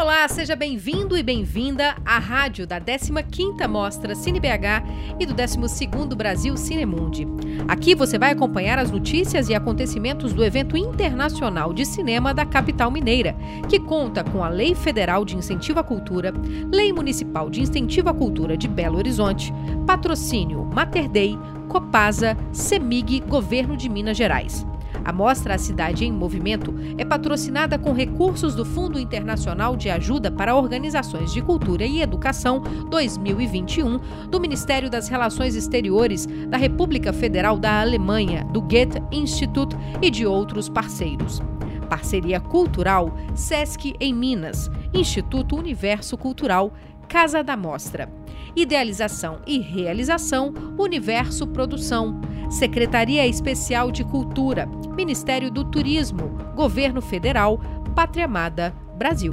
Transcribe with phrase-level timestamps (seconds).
[0.00, 4.84] Olá, seja bem-vindo e bem-vinda à rádio da 15ª Mostra CineBH
[5.18, 7.26] e do 12º Brasil Cinemundi.
[7.66, 12.92] Aqui você vai acompanhar as notícias e acontecimentos do evento internacional de cinema da capital
[12.92, 13.34] mineira,
[13.68, 16.32] que conta com a Lei Federal de Incentivo à Cultura,
[16.72, 19.52] Lei Municipal de Incentivo à Cultura de Belo Horizonte,
[19.84, 21.36] patrocínio Mater Dei,
[21.68, 24.64] Copasa, Semig, Governo de Minas Gerais.
[25.08, 30.30] A mostra A Cidade em Movimento é patrocinada com recursos do Fundo Internacional de Ajuda
[30.30, 37.58] para Organizações de Cultura e Educação 2021 do Ministério das Relações Exteriores da República Federal
[37.58, 41.40] da Alemanha, do Goethe Institut e de outros parceiros.
[41.88, 46.70] Parceria Cultural SESC em Minas, Instituto Universo Cultural,
[47.08, 48.12] Casa da Mostra.
[48.58, 52.20] Idealização e realização Universo Produção.
[52.50, 57.60] Secretaria Especial de Cultura, Ministério do Turismo, Governo Federal,
[57.94, 59.32] Pátria Amada, Brasil.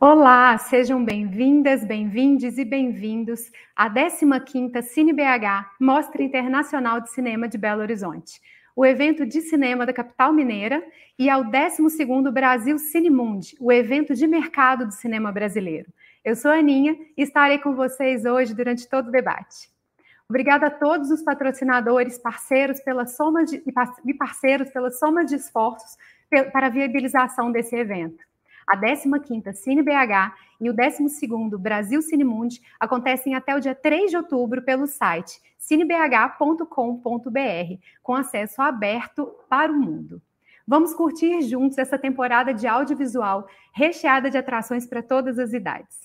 [0.00, 7.82] Olá, sejam bem-vindas, bem-vindes e bem-vindos à 15ª CineBH, Mostra Internacional de Cinema de Belo
[7.82, 8.40] Horizonte,
[8.74, 10.84] o evento de cinema da capital mineira,
[11.18, 15.92] e ao 12º Brasil Cinemundi, o evento de mercado do cinema brasileiro.
[16.24, 19.68] Eu sou a Aninha e estarei com vocês hoje durante todo o debate.
[20.28, 23.62] Obrigada a todos os patrocinadores, parceiros pela soma de,
[24.04, 25.96] e parceiros pela soma de esforços
[26.52, 28.24] para a viabilização desse evento.
[28.66, 34.16] A 15ª Cine BH e o 12º Brasil Cinemundi acontecem até o dia 3 de
[34.16, 36.68] outubro pelo site cinebh.com.br,
[38.02, 40.20] com acesso aberto para o mundo.
[40.66, 46.04] Vamos curtir juntos essa temporada de audiovisual recheada de atrações para todas as idades.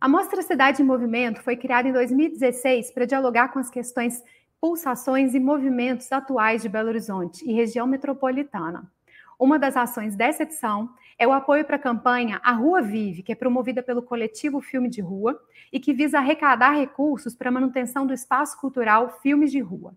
[0.00, 4.22] A Mostra Cidade em Movimento foi criada em 2016 para dialogar com as questões
[4.60, 8.90] pulsações e movimentos atuais de Belo Horizonte e região metropolitana.
[9.38, 13.32] Uma das ações dessa edição é o apoio para a campanha A Rua Vive, que
[13.32, 15.40] é promovida pelo coletivo Filme de Rua
[15.72, 19.96] e que visa arrecadar recursos para a manutenção do espaço cultural Filmes de Rua.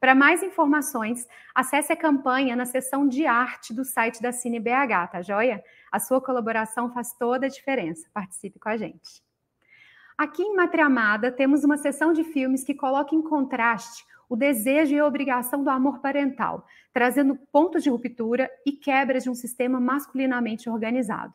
[0.00, 5.12] Para mais informações, acesse a campanha na seção de arte do site da Cine BH,
[5.12, 5.62] tá joia?
[5.92, 8.08] A sua colaboração faz toda a diferença.
[8.14, 9.22] Participe com a gente.
[10.16, 14.94] Aqui em Mátria Amada, temos uma sessão de filmes que coloca em contraste o desejo
[14.94, 19.80] e a obrigação do amor parental, trazendo pontos de ruptura e quebra de um sistema
[19.80, 21.34] masculinamente organizado.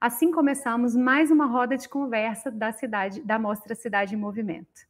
[0.00, 4.88] Assim começamos mais uma roda de conversa da cidade, da Mostra Cidade em Movimento.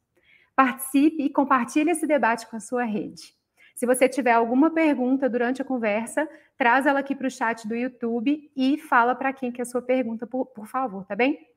[0.54, 3.34] Participe e compartilhe esse debate com a sua rede.
[3.74, 7.74] Se você tiver alguma pergunta durante a conversa, traz ela aqui para o chat do
[7.74, 11.49] YouTube e fala para quem que é a sua pergunta, por, por favor, tá bem?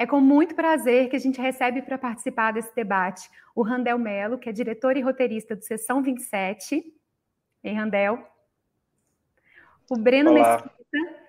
[0.00, 4.38] É com muito prazer que a gente recebe para participar desse debate o Randel Melo,
[4.38, 6.82] que é diretor e roteirista do Sessão 27.
[7.62, 8.26] Ei, Randel.
[9.90, 10.54] O Breno Olá.
[10.54, 11.20] Mesquita,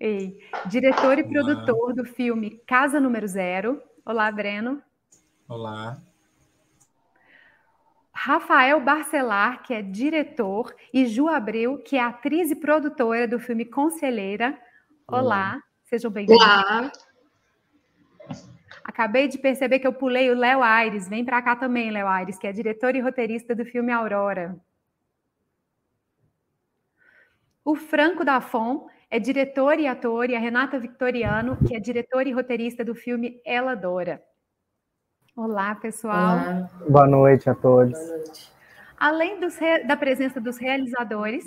[0.00, 1.30] ei, diretor e Olá.
[1.30, 3.82] produtor do filme Casa Número Zero.
[4.02, 4.82] Olá, Breno.
[5.46, 5.98] Olá.
[8.14, 13.66] Rafael Barcelar, que é diretor, e Ju Abreu, que é atriz e produtora do filme
[13.66, 14.58] Conselheira.
[15.06, 15.62] Olá, Olá.
[15.84, 16.42] sejam bem-vindos.
[16.42, 16.90] Olá.
[18.96, 21.06] Acabei de perceber que eu pulei o Léo Aires.
[21.06, 24.56] Vem para cá também, Léo Aires, que é diretor e roteirista do filme Aurora.
[27.62, 32.26] O Franco da Fon é diretor e ator, e a Renata Victoriano, que é diretora
[32.26, 34.22] e roteirista do filme Ela Dora.
[35.36, 36.38] Olá, pessoal.
[36.38, 36.70] Olá.
[36.88, 37.98] Boa noite a todos.
[38.96, 39.38] Além
[39.86, 41.44] da presença dos realizadores,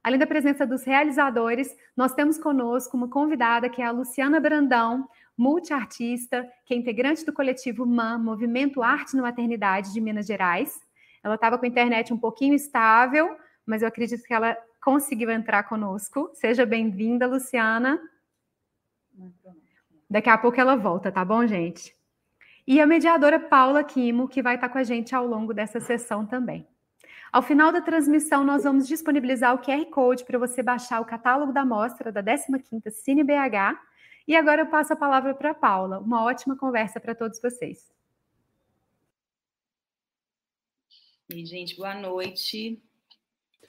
[0.00, 5.08] além da presença dos realizadores, nós temos conosco uma convidada que é a Luciana Brandão,
[5.38, 10.80] multiartista, que é integrante do coletivo MAM, Movimento Arte na Maternidade de Minas Gerais.
[11.22, 15.62] Ela estava com a internet um pouquinho estável, mas eu acredito que ela conseguiu entrar
[15.62, 16.28] conosco.
[16.34, 18.00] Seja bem-vinda, Luciana.
[20.10, 21.94] Daqui a pouco ela volta, tá bom, gente?
[22.66, 26.26] E a mediadora Paula Quimo, que vai estar com a gente ao longo dessa sessão
[26.26, 26.66] também.
[27.32, 31.52] Ao final da transmissão, nós vamos disponibilizar o QR Code para você baixar o catálogo
[31.52, 33.87] da mostra da 15ª Cine BH
[34.28, 35.98] e agora eu passo a palavra para a Paula.
[35.98, 37.90] Uma ótima conversa para todos vocês.
[41.30, 42.78] E, gente, boa noite.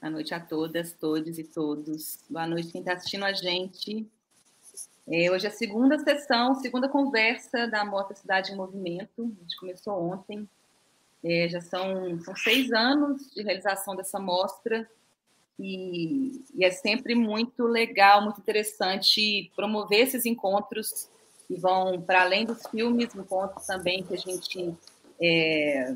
[0.01, 2.19] Boa noite a todas, todos e todos.
[2.29, 4.05] Boa noite quem está assistindo a gente.
[5.07, 9.33] É, hoje é a segunda sessão, segunda conversa da Mota Cidade em Movimento.
[9.37, 10.47] A gente começou ontem.
[11.23, 14.89] É, já são, são seis anos de realização dessa mostra
[15.59, 21.09] e, e, é sempre muito legal, muito interessante promover esses encontros
[21.47, 24.73] que vão para além dos filmes, encontros também que a gente
[25.21, 25.95] é,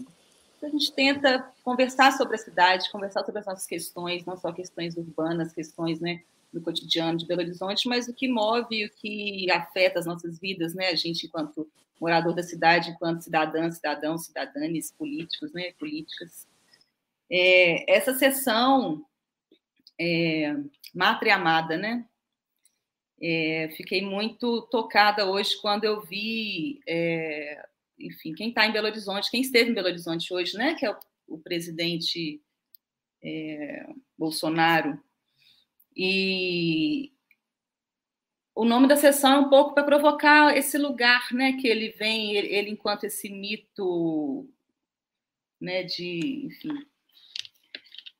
[0.61, 4.95] a gente tenta conversar sobre a cidade, conversar sobre as nossas questões, não só questões
[4.95, 6.21] urbanas, questões né,
[6.53, 10.73] do cotidiano de Belo Horizonte, mas o que move, o que afeta as nossas vidas,
[10.73, 10.89] né?
[10.89, 11.67] A gente, enquanto
[11.99, 16.47] morador da cidade, enquanto cidadã, cidadão, cidadãs, políticos, né, políticas.
[17.31, 19.03] É, essa sessão
[19.99, 20.55] é,
[20.93, 22.07] Mátria Amada, né?
[23.21, 27.65] É, fiquei muito tocada hoje quando eu vi, é,
[27.97, 30.75] enfim, quem está em Belo Horizonte, quem esteve em Belo Horizonte hoje, né?
[30.75, 30.97] Que é o,
[31.27, 32.41] o presidente
[33.23, 33.87] é,
[34.17, 35.01] Bolsonaro.
[35.95, 37.13] E
[38.55, 41.53] o nome da sessão é um pouco para provocar esse lugar, né?
[41.53, 44.49] Que ele vem, ele, ele enquanto esse mito,
[45.61, 45.83] né?
[45.83, 46.85] De, enfim,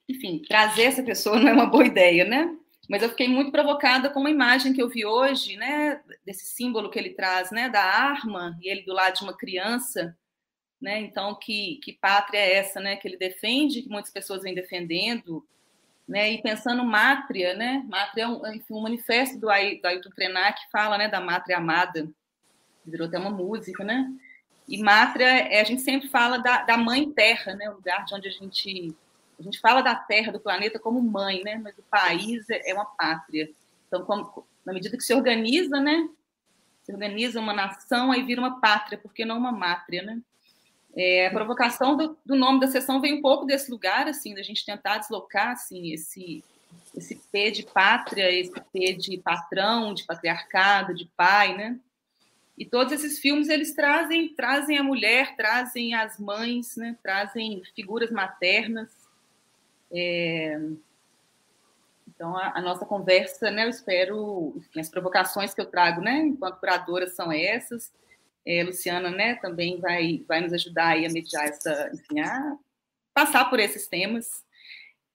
[0.07, 2.55] enfim, trazer essa pessoa não é uma boa ideia, né?
[2.89, 6.89] Mas eu fiquei muito provocada com uma imagem que eu vi hoje, né, desse símbolo
[6.89, 10.17] que ele traz, né, da arma e ele do lado de uma criança,
[10.81, 10.99] né?
[10.99, 15.45] Então que que pátria é essa, né, que ele defende, que muitas pessoas vêm defendendo,
[16.07, 16.31] né?
[16.33, 17.85] E pensando mátria, né?
[17.87, 19.49] Mátria é um, enfim, um manifesto do, do
[19.87, 22.09] Ailton Krenak que fala, né, da mátria amada.
[22.85, 24.11] Virou até uma música, né?
[24.67, 27.69] E mátria, é, a gente sempre fala da, da mãe terra, né?
[27.69, 28.93] O lugar de onde a gente
[29.43, 31.59] a gente fala da Terra, do planeta como mãe, né?
[31.61, 33.51] Mas o país é, é uma pátria.
[33.87, 36.07] Então, como, na medida que se organiza, né?
[36.83, 40.21] Se organiza uma nação, aí vira uma pátria, porque não uma mátria, né?
[40.95, 44.43] É, a provocação do, do, nome da sessão vem um pouco desse lugar, assim, da
[44.43, 46.43] gente tentar deslocar, assim, esse
[46.95, 51.79] esse P de pátria, esse P de patrão, de patriarcado, de pai, né?
[52.57, 56.95] E todos esses filmes eles trazem trazem a mulher, trazem as mães, né?
[57.03, 59.02] Trazem figuras maternas
[59.93, 60.59] é...
[62.07, 66.19] Então, a, a, nossa conversa, né, eu espero, enfim, as provocações que eu trago, né,
[66.19, 67.91] enquanto curadora, são essas.
[68.45, 72.57] É, Luciana, né, também vai, vai nos ajudar aí a mediar essa, enfim, a
[73.13, 74.43] passar por esses temas.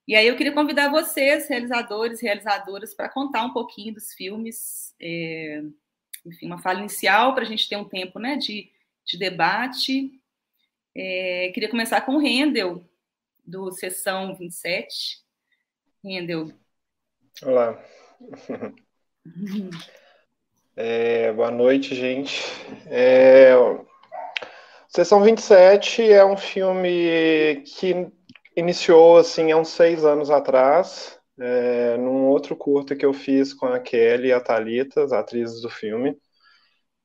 [0.07, 5.63] E aí eu queria convidar vocês, realizadores realizadoras, para contar um pouquinho dos filmes, é,
[6.25, 8.71] enfim, uma fala inicial para a gente ter um tempo, né, de,
[9.05, 10.19] de debate.
[10.97, 12.88] É, queria começar com o Rendel,
[13.49, 15.25] do Sessão 27.
[16.05, 16.53] Rendeu.
[17.43, 17.83] Olá.
[20.81, 22.41] É, boa noite, gente.
[22.87, 23.51] É,
[24.89, 28.09] Sessão 27 é um filme que
[28.57, 33.67] iniciou assim há uns seis anos atrás, é, num outro curta que eu fiz com
[33.67, 36.17] a Kelly e a Thalita, as atrizes do filme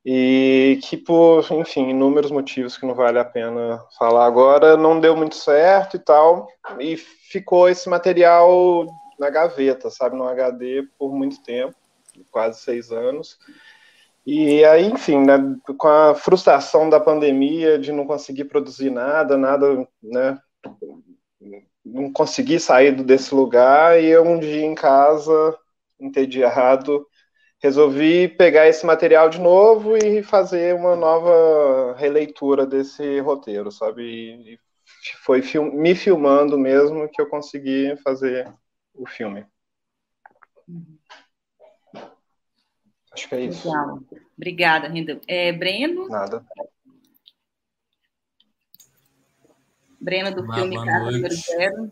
[0.06, 5.16] e que por, enfim, inúmeros motivos que não vale a pena falar agora, não deu
[5.16, 6.48] muito certo e tal,
[6.80, 8.86] e ficou esse material
[9.18, 11.76] na gaveta, sabe, no HD por muito tempo,
[12.32, 13.38] quase seis anos.
[14.26, 15.38] E aí, enfim, né,
[15.78, 20.38] com a frustração da pandemia, de não conseguir produzir nada, nada, né,
[21.86, 25.58] não conseguir sair desse lugar, e eu um dia em casa,
[26.00, 27.06] entediado,
[27.63, 34.04] resolvi pegar esse material de novo e fazer uma nova releitura desse roteiro, sabe?
[34.04, 34.60] E
[35.24, 38.54] foi film me filmando mesmo que eu consegui fazer
[38.94, 39.45] o filme.
[43.13, 43.65] Acho que é isso.
[43.65, 44.00] Legal.
[44.36, 45.21] Obrigada, Rindel.
[45.25, 46.10] É, Breno?
[46.10, 46.45] Nada.
[50.01, 51.92] Breno, do Olá, filme Casa Número Zero.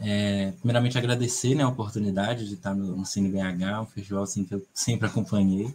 [0.00, 4.44] É, primeiramente, agradecer né, a oportunidade de estar no, no Cine BH, um festival assim,
[4.44, 5.74] que eu sempre acompanhei.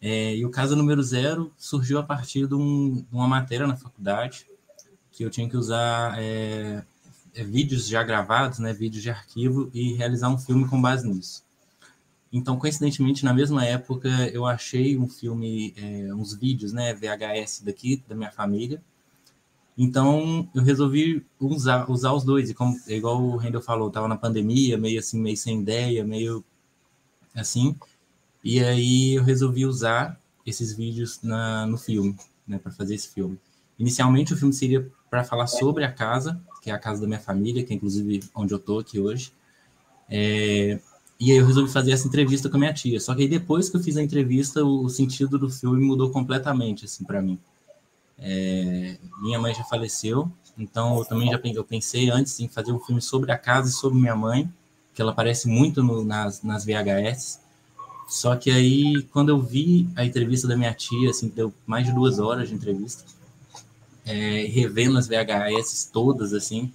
[0.00, 3.76] É, e o caso número zero surgiu a partir de, um, de, uma matéria na
[3.76, 4.46] faculdade
[5.12, 6.82] que eu tinha que usar é,
[7.34, 11.44] é, vídeos já gravados, né, vídeos de arquivo, e realizar um filme com base nisso.
[12.32, 18.02] Então, coincidentemente, na mesma época, eu achei um filme, é, uns vídeos, né, VHS daqui,
[18.08, 18.82] da minha família,
[19.76, 22.50] então, eu resolvi usar, usar os dois.
[22.50, 26.44] E como, igual o Rendel falou, estava na pandemia, meio assim, meio sem ideia, meio
[27.34, 27.76] assim.
[28.44, 33.38] E aí eu resolvi usar esses vídeos na, no filme, né, para fazer esse filme.
[33.78, 37.20] Inicialmente, o filme seria para falar sobre a casa, que é a casa da minha
[37.20, 39.32] família, que é inclusive onde eu estou aqui hoje.
[40.08, 40.78] É,
[41.18, 43.00] e aí eu resolvi fazer essa entrevista com a minha tia.
[43.00, 46.10] Só que aí depois que eu fiz a entrevista, o, o sentido do filme mudou
[46.10, 47.38] completamente, assim, para mim.
[48.24, 52.78] É, minha mãe já faleceu, então eu também já eu pensei antes em fazer um
[52.78, 54.50] filme sobre a casa e sobre minha mãe,
[54.94, 57.40] que ela aparece muito no, nas, nas VHS.
[58.06, 61.92] Só que aí, quando eu vi a entrevista da minha tia, assim, deu mais de
[61.92, 63.04] duas horas de entrevista,
[64.04, 66.72] é, revendo as VHS todas, assim,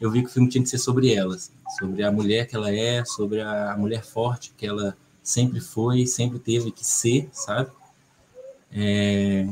[0.00, 2.56] eu vi que o filme tinha que ser sobre ela, assim, sobre a mulher que
[2.56, 7.70] ela é, sobre a mulher forte que ela sempre foi, sempre teve que ser, sabe?
[8.72, 9.46] É,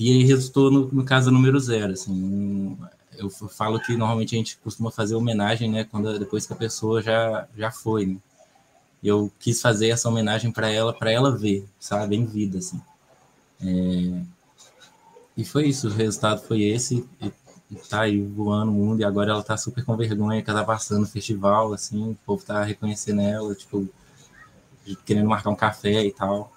[0.00, 2.78] e aí resultou no, no caso número zero, assim, um,
[3.18, 7.02] eu falo que normalmente a gente costuma fazer homenagem, né, quando depois que a pessoa
[7.02, 8.16] já já foi, né?
[9.02, 12.80] Eu quis fazer essa homenagem para ela, para ela ver, sabe, em vida, assim.
[13.62, 14.22] É...
[15.36, 17.06] E foi isso, o resultado foi esse.
[17.20, 17.32] E,
[17.88, 20.66] tá aí voando o mundo, e agora ela tá super com vergonha que ela tá
[20.66, 23.88] passando no festival, assim, o povo tá reconhecendo ela, tipo,
[25.04, 26.52] querendo marcar um café e tal.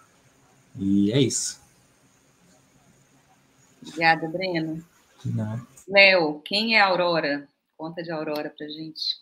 [0.78, 1.63] E é isso.
[3.88, 4.84] Obrigada, Breno.
[5.88, 7.48] Léo, quem é a Aurora?
[7.78, 9.22] Conta de Aurora pra gente.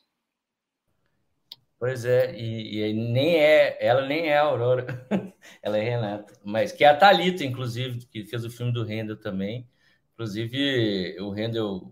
[1.79, 4.85] Pois é, e, e, nem é, ela nem é a Aurora,
[5.63, 9.19] ela é Renata, mas que é a Thalita, inclusive, que fez o filme do Rendel
[9.19, 9.67] também.
[10.13, 11.91] Inclusive, o Rendel,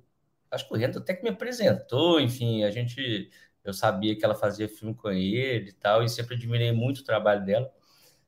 [0.52, 3.32] acho que o Rendel até que me apresentou, enfim, a gente,
[3.64, 7.04] eu sabia que ela fazia filme com ele e tal, e sempre admirei muito o
[7.04, 7.74] trabalho dela.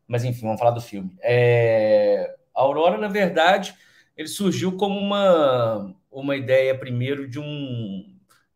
[0.08, 1.16] Mas enfim, vamos falar do filme.
[1.22, 3.76] É, a Aurora, na verdade,
[4.22, 8.08] ele surgiu como uma, uma ideia primeiro de um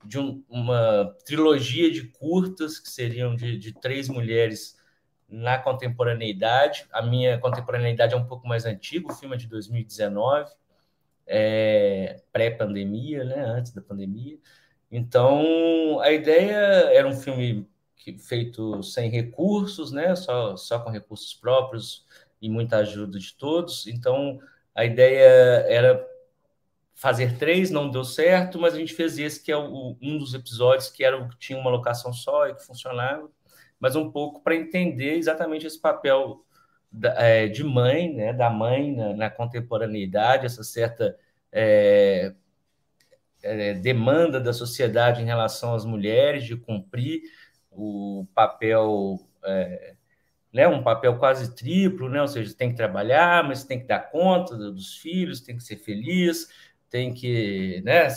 [0.04, 4.78] de um, uma trilogia de curtas que seriam de, de três mulheres
[5.28, 6.86] na contemporaneidade.
[6.92, 10.52] A minha contemporaneidade é um pouco mais antiga, o filme é de 2019,
[11.26, 14.38] é, pré-pandemia, né, antes da pandemia.
[14.92, 16.56] Então, a ideia
[16.94, 22.06] era um filme que, feito sem recursos, né, só, só com recursos próprios
[22.40, 23.88] e muita ajuda de todos.
[23.88, 24.40] Então,
[24.76, 26.06] a ideia era
[26.94, 30.34] fazer três, não deu certo, mas a gente fez esse que é o, um dos
[30.34, 33.30] episódios que era que tinha uma locação só e que funcionava,
[33.80, 36.46] mas um pouco para entender exatamente esse papel
[36.92, 41.18] da, é, de mãe, né, da mãe na, na contemporaneidade, essa certa
[41.52, 42.34] é,
[43.44, 47.22] é, demanda da sociedade em relação às mulheres de cumprir
[47.72, 49.95] o papel é,
[50.56, 52.22] né, um papel quase triplo, né?
[52.22, 55.76] ou seja, tem que trabalhar, mas tem que dar conta dos filhos, tem que ser
[55.76, 56.48] feliz,
[56.90, 58.08] tem que né,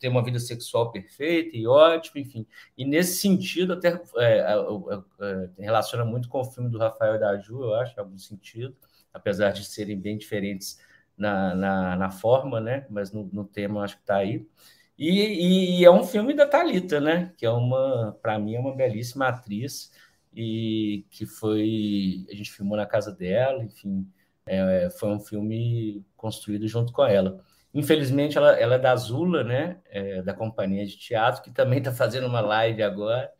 [0.00, 2.46] ter uma vida sexual perfeita e ótima, enfim.
[2.78, 7.36] E nesse sentido, até é, é, relaciona muito com o filme do Rafael e da
[7.36, 8.74] Ju, eu acho, em algum sentido,
[9.12, 10.78] apesar de serem bem diferentes
[11.14, 12.86] na, na, na forma, né?
[12.88, 14.48] Mas no, no tema acho que está aí.
[14.96, 17.34] E, e, é um filme da Talita, né?
[17.36, 19.90] Que é uma, para mim, é uma belíssima atriz
[20.34, 24.06] e que foi a gente filmou na casa dela, enfim,
[24.46, 27.40] é, foi um filme construído junto com ela.
[27.74, 29.80] Infelizmente, ela, ela é da Azula, né?
[29.86, 33.30] É, da companhia de teatro, que também está fazendo uma live agora.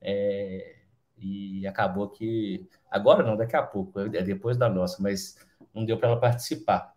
[0.00, 0.76] É,
[1.18, 2.68] e acabou que.
[2.90, 5.36] Agora não, daqui a pouco, é depois da nossa, mas
[5.74, 6.94] não deu para ela participar.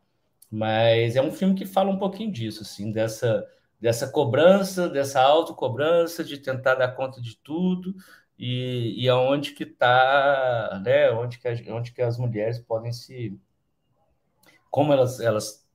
[0.49, 3.45] Mas é um filme que fala um pouquinho disso, assim, dessa,
[3.79, 7.95] dessa cobrança, dessa autocobrança, de tentar dar conta de tudo,
[8.37, 11.09] e, e aonde que está, né?
[11.11, 13.39] Onde que, onde que as mulheres podem se.
[14.69, 15.67] Como elas, elas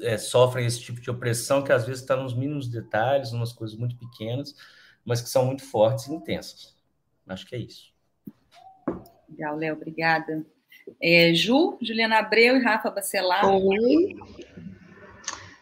[0.00, 3.76] é, sofrem esse tipo de opressão que às vezes está nos mínimos detalhes, umas coisas
[3.76, 4.54] muito pequenas,
[5.04, 6.76] mas que são muito fortes e intensas.
[7.26, 7.92] Acho que é isso.
[9.30, 10.44] Legal, Léo, obrigada.
[11.00, 13.46] É, Ju, Juliana Abreu e Rafa Bacelar.
[13.46, 14.16] Oi.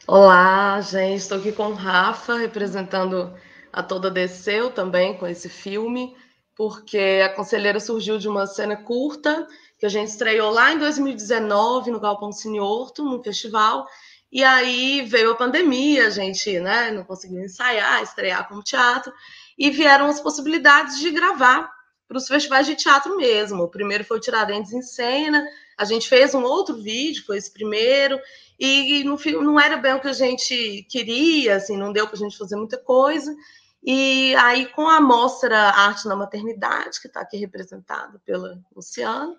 [0.07, 1.19] Olá, gente.
[1.19, 3.33] Estou aqui com o Rafa, representando
[3.72, 6.16] a toda Desceu também com esse filme,
[6.56, 9.46] porque a Conselheira surgiu de uma cena curta
[9.78, 13.86] que a gente estreou lá em 2019 no Galpão Cine Horto, no festival,
[14.30, 19.12] e aí veio a pandemia, a gente né, não conseguiu ensaiar, estrear como teatro,
[19.58, 21.70] e vieram as possibilidades de gravar
[22.11, 23.62] para os festivais de teatro mesmo.
[23.62, 25.47] O primeiro foi o Tiradentes em Cena,
[25.79, 28.19] a gente fez um outro vídeo, foi esse primeiro,
[28.59, 32.19] e, no, não era bem o que a gente queria, assim, não deu para a
[32.19, 33.33] gente fazer muita coisa.
[33.81, 39.37] E aí, com a mostra Arte na Maternidade, que está aqui representada pela Luciana,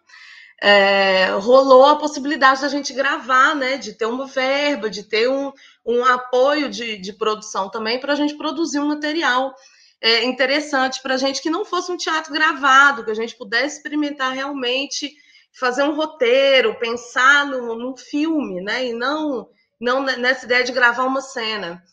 [0.62, 5.52] é, rolou a possibilidade da gente gravar, né, de ter uma verba, de ter um,
[5.86, 9.54] um apoio de, de produção também para a gente produzir um material
[10.02, 13.78] é, interessante para a gente que não fosse um teatro gravado, que a gente pudesse
[13.78, 15.14] experimentar realmente
[15.54, 21.04] fazer um roteiro, pensar no, num filme, né, e não, não nessa ideia de gravar
[21.04, 21.84] uma cena.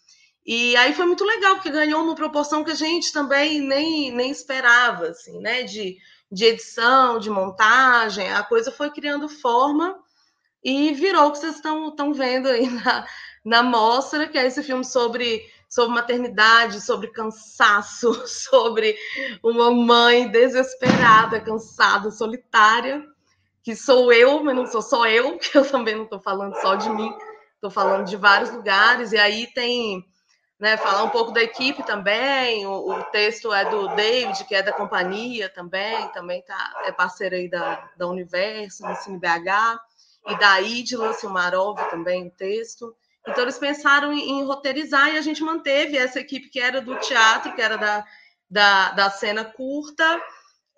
[0.46, 4.30] E aí foi muito legal, porque ganhou uma proporção que a gente também nem, nem
[4.30, 5.98] esperava, assim, né, de
[6.30, 9.98] de edição, de montagem, a coisa foi criando forma
[10.62, 13.06] e virou o que vocês estão vendo aí na,
[13.44, 18.96] na mostra, que é esse filme sobre, sobre maternidade, sobre cansaço, sobre
[19.42, 23.04] uma mãe desesperada, cansada, solitária,
[23.62, 26.74] que sou eu, mas não sou só eu, que eu também não estou falando só
[26.74, 27.12] de mim,
[27.54, 30.04] estou falando de vários lugares, e aí tem
[30.58, 32.66] né, falar um pouco da equipe também.
[32.66, 37.36] O, o, texto é do David, que é da companhia também, também tá, é parceiro
[37.36, 39.78] aí da, da Universo, no CineBH,
[40.26, 42.94] e da Idila Silmarov também o texto.
[43.28, 46.98] Então, eles pensaram em, em, roteirizar e a gente manteve essa equipe que era do
[46.98, 48.04] teatro, que era da,
[48.50, 50.20] da, da cena curta,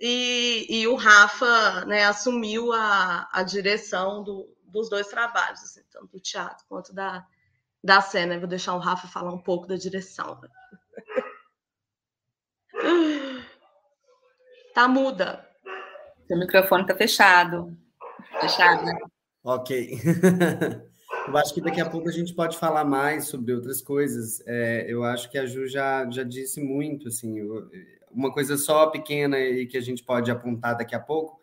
[0.00, 6.08] e, e o Rafa né, assumiu a, a direção do, dos dois trabalhos, assim, tanto
[6.08, 7.24] do teatro quanto da,
[7.84, 8.34] da cena.
[8.34, 10.40] Eu vou deixar o Rafa falar um pouco da direção.
[14.72, 15.44] Tá muda.
[16.28, 17.76] Seu microfone tá fechado.
[18.40, 18.84] Fechado.
[19.42, 20.00] Ok.
[21.28, 24.42] eu acho que daqui a pouco a gente pode falar mais sobre outras coisas.
[24.46, 27.40] É, eu acho que a Ju já, já disse muito, assim,
[28.10, 31.40] uma coisa só pequena e que a gente pode apontar daqui a pouco,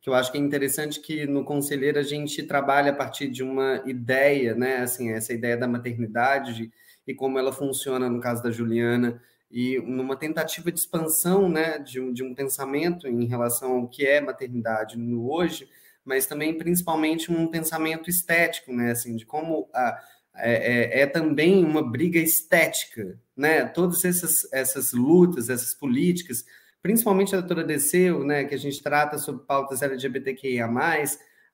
[0.00, 3.42] que eu acho que é interessante que no Conselheiro a gente trabalha a partir de
[3.42, 6.70] uma ideia, né, assim, essa ideia da maternidade
[7.06, 12.00] e como ela funciona no caso da Juliana, e numa tentativa de expansão né, de,
[12.00, 15.68] um, de um pensamento em relação ao que é maternidade no hoje,
[16.04, 19.98] mas também principalmente um pensamento estético, né, assim, de como a,
[20.36, 23.64] é, é, é, também uma briga estética, né?
[23.66, 26.44] Todas essas, essas lutas, essas políticas,
[26.82, 30.68] principalmente a doutora Desceu, né, que a gente trata sobre pautas LGBTQIA+,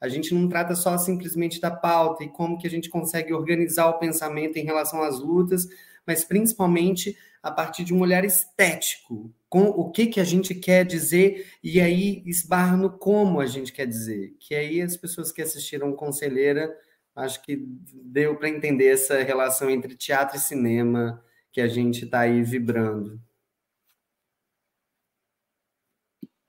[0.00, 3.87] a gente não trata só simplesmente da pauta e como que a gente consegue organizar
[3.88, 5.69] o pensamento em relação às lutas,
[6.07, 10.87] mas principalmente a partir de um olhar estético, com o que, que a gente quer
[10.87, 14.37] dizer, e aí esbarra no como a gente quer dizer.
[14.38, 16.73] Que aí as pessoas que assistiram Conselheira,
[17.16, 17.57] acho que
[17.92, 23.21] deu para entender essa relação entre teatro e cinema que a gente está aí vibrando.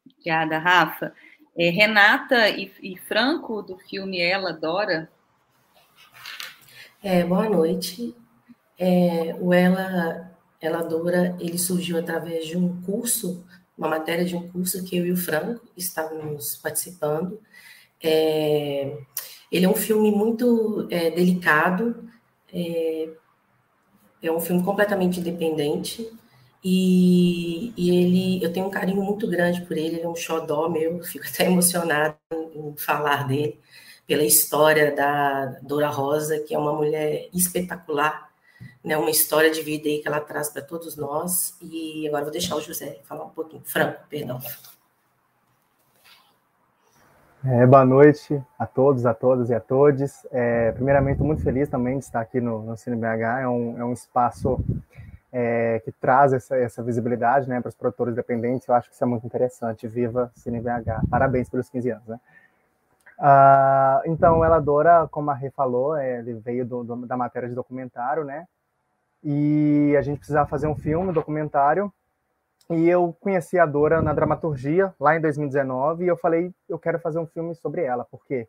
[0.05, 1.15] Obrigada, Rafa.
[1.58, 5.12] É, Renata e, e, Franco, do filme Ela, Dora.
[7.01, 8.15] É, boa noite.
[8.77, 10.30] É, o Ela
[10.61, 13.43] ela Dora, ele surgiu através de um curso,
[13.77, 17.41] uma matéria de um curso que eu e o Franco estávamos participando.
[18.01, 18.95] É,
[19.51, 22.07] ele é um filme muito é, delicado,
[22.53, 23.09] é,
[24.21, 26.07] é, um filme completamente independente
[26.63, 30.69] e, e, ele, eu tenho um carinho muito grande por ele, ele é um xodó
[30.69, 33.59] meu, fico até emocionado em, em falar dele,
[34.05, 38.30] pela história da Dora Rosa, que é uma mulher espetacular,
[38.83, 41.55] né, uma história de vida aí que ela traz para todos nós.
[41.61, 43.61] E agora vou deixar o José falar um pouquinho.
[43.65, 44.39] Franco, perdão.
[47.44, 50.25] É, boa noite a todos, a todas e a todos.
[50.31, 53.41] É, primeiramente, estou muito feliz também de estar aqui no, no CineBH.
[53.41, 54.59] É um, é um espaço
[55.31, 58.67] é, que traz essa, essa visibilidade né, para os produtores dependentes.
[58.67, 59.87] Eu acho que isso é muito interessante.
[59.87, 61.07] Viva CineBH.
[61.09, 62.07] Parabéns pelos 15 anos.
[62.07, 62.20] Né?
[63.17, 67.48] Ah, então, ela adora, como a Rê falou, é, ele veio do, do, da matéria
[67.48, 68.48] de documentário, né?
[69.24, 71.92] E a gente precisava fazer um filme, um documentário.
[72.70, 77.00] E eu conheci a Dora na dramaturgia, lá em 2019, e eu falei, eu quero
[77.00, 78.48] fazer um filme sobre ela, porque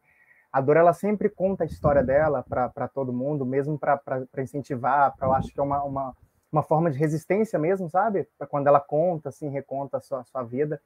[0.52, 5.26] a Dora ela sempre conta a história dela para todo mundo, mesmo para incentivar, para
[5.26, 6.16] eu acho que é uma, uma,
[6.52, 8.28] uma forma de resistência mesmo, sabe?
[8.38, 10.80] Pra quando ela conta, assim, reconta a sua, a sua vida.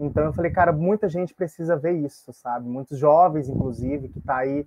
[0.00, 2.66] Então eu falei, cara, muita gente precisa ver isso, sabe?
[2.66, 4.66] Muitos jovens, inclusive, que tá aí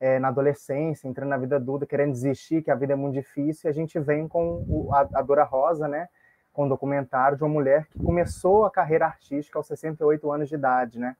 [0.00, 3.68] é, na adolescência, entrando na vida adulta, querendo desistir, que a vida é muito difícil,
[3.68, 6.08] e a gente vem com o, a, a Dora Rosa, né?
[6.52, 10.54] Com um documentário de uma mulher que começou a carreira artística aos 68 anos de
[10.54, 11.14] idade, né?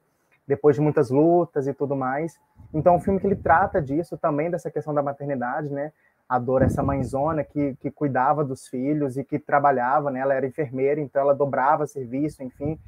[0.46, 2.40] Depois de muitas lutas e tudo mais.
[2.72, 5.92] Então, é um filme que ele trata disso também, dessa questão da maternidade, né?
[6.30, 10.20] a Dora, essa mãezona que, que cuidava dos filhos e que trabalhava, né?
[10.20, 12.78] Ela era enfermeira, então ela dobrava serviço, enfim,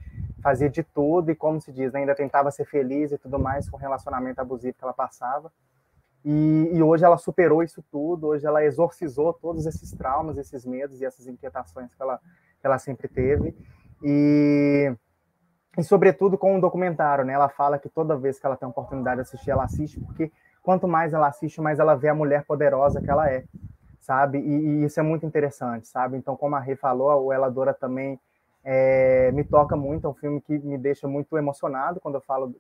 [0.40, 2.00] fazia de tudo e, como se diz, né?
[2.00, 5.50] ainda tentava ser feliz e tudo mais com o relacionamento abusivo que ela passava.
[6.24, 11.00] E, e, hoje ela superou isso tudo, hoje ela exorcizou todos esses traumas, esses medos
[11.00, 12.18] e essas inquietações que ela,
[12.61, 13.56] que ela sempre teve.
[14.02, 14.94] E,
[15.76, 17.32] e, sobretudo, com um documentário, né?
[17.32, 20.30] Ela fala que toda vez que ela tem a oportunidade de assistir, ela assiste, porque
[20.62, 23.44] quanto mais ela assiste, mais ela vê a mulher poderosa que ela é,
[24.00, 24.38] sabe?
[24.38, 26.16] E, e isso é muito interessante, sabe?
[26.16, 28.20] Então, como a Rê falou, o Eladora também
[28.64, 32.54] é, me toca muito, é um filme que me deixa muito emocionado quando eu falo,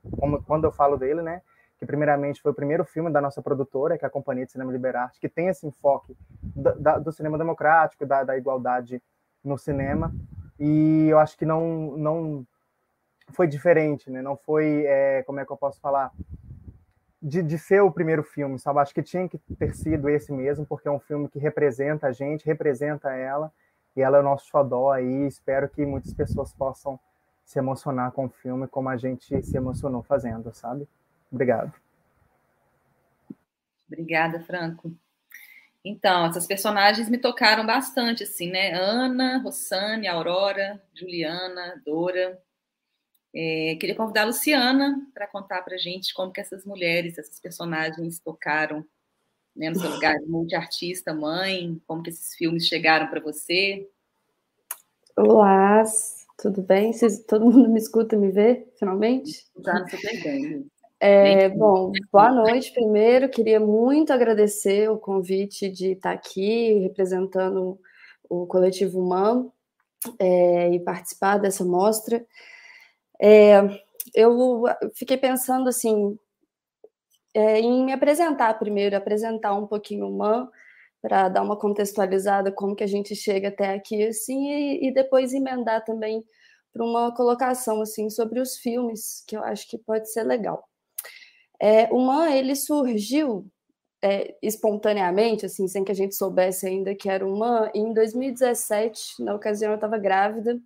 [0.46, 1.42] quando eu falo dele, né?
[1.82, 4.70] Que primeiramente foi o primeiro filme da nossa produtora, que é a Companhia de Cinema
[4.70, 9.02] Liberarte, que tem esse enfoque da, da, do cinema democrático, da, da igualdade
[9.42, 10.14] no cinema.
[10.60, 12.46] E eu acho que não, não
[13.30, 14.22] foi diferente, né?
[14.22, 16.12] Não foi, é, como é que eu posso falar?
[17.20, 18.78] de, de, ser o primeiro filme, sabe?
[18.78, 22.12] Acho que tinha que ter sido esse mesmo, porque é um filme que representa a
[22.12, 23.52] gente, representa ela,
[23.96, 25.26] e ela é o nosso xodó aí.
[25.26, 26.98] Espero que muitas pessoas possam
[27.44, 30.88] se emocionar com o filme como a gente se emocionou fazendo, sabe?
[31.32, 31.72] Obrigado.
[33.88, 34.94] Obrigada, Franco.
[35.84, 38.72] Então, essas personagens me tocaram bastante, assim, né?
[38.72, 42.40] Ana, Rossane, Aurora, Juliana, Dora,
[43.34, 47.40] é, queria convidar a Luciana para contar para a gente como que essas mulheres, essas
[47.40, 48.84] personagens tocaram
[49.56, 53.88] né, no seu lugar de multiartista, mãe, como que esses filmes chegaram para você?
[55.16, 55.82] Olá,
[56.38, 56.92] tudo bem?
[56.92, 59.46] Vocês, todo mundo me escuta, me vê, finalmente?
[59.64, 60.70] Já super bem.
[61.04, 63.28] É, bom, boa noite primeiro.
[63.28, 67.76] Queria muito agradecer o convite de estar aqui representando
[68.30, 69.50] o coletivo MAM
[70.16, 72.24] é, e participar dessa mostra.
[73.20, 73.54] É,
[74.14, 74.62] eu
[74.94, 76.16] fiquei pensando assim
[77.34, 80.48] é, em me apresentar primeiro, apresentar um pouquinho o MAM
[81.00, 85.34] para dar uma contextualizada como que a gente chega até aqui assim e, e depois
[85.34, 86.24] emendar também
[86.72, 90.64] para uma colocação assim sobre os filmes que eu acho que pode ser legal.
[91.62, 93.46] É, o MAN ele surgiu
[94.02, 99.32] é, espontaneamente, assim, sem que a gente soubesse ainda que era uma, em 2017, na
[99.32, 100.60] ocasião eu estava grávida,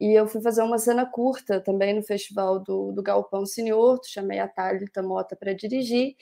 [0.00, 4.40] e eu fui fazer uma cena curta também no festival do, do Galpão Senhor, chamei
[4.40, 6.16] a Thalita Mota para dirigir,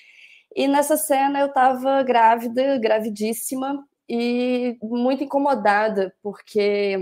[0.54, 6.98] e nessa cena eu estava grávida, gravidíssima, e muito incomodada, porque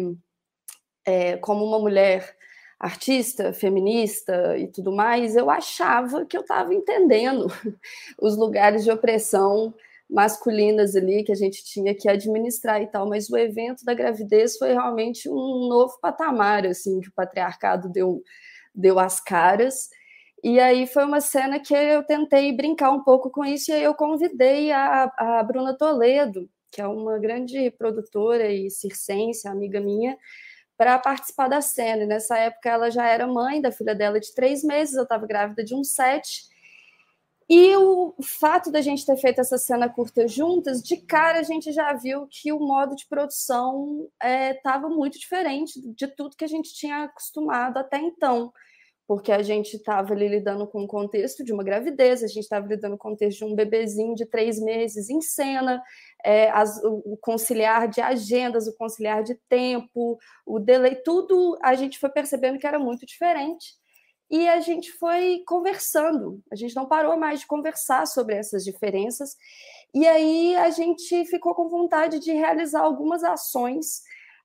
[1.05, 2.37] é, como uma mulher
[2.83, 7.47] artista, feminista e tudo mais, eu achava que eu estava entendendo
[8.21, 9.73] os lugares de opressão
[10.11, 14.59] masculinas ali que a gente tinha que administrar e tal, mas o evento da gravidez
[14.59, 18.21] foi realmente um novo patamar assim que o patriarcado deu
[18.75, 19.89] deu as caras.
[20.43, 23.83] E aí foi uma cena que eu tentei brincar um pouco com isso e aí
[23.85, 30.17] eu convidei a, a Bruna Toledo, que é uma grande produtora e circense, amiga minha,
[30.83, 32.03] para participar da cena.
[32.03, 35.25] E nessa época ela já era mãe da filha dela de três meses, eu estava
[35.29, 36.43] grávida de um sete.
[37.49, 41.71] E o fato da gente ter feito essa cena curta juntas, de cara a gente
[41.71, 46.49] já viu que o modo de produção estava é, muito diferente de tudo que a
[46.49, 48.53] gente tinha acostumado até então
[49.13, 52.67] porque a gente estava ali lidando com o contexto de uma gravidez, a gente estava
[52.67, 55.83] lidando com o contexto de um bebezinho de três meses em cena,
[56.25, 61.99] é, as, o conciliar de agendas, o conciliar de tempo, o delay, tudo a gente
[61.99, 63.75] foi percebendo que era muito diferente.
[64.31, 69.37] E a gente foi conversando, a gente não parou mais de conversar sobre essas diferenças.
[69.93, 74.01] E aí a gente ficou com vontade de realizar algumas ações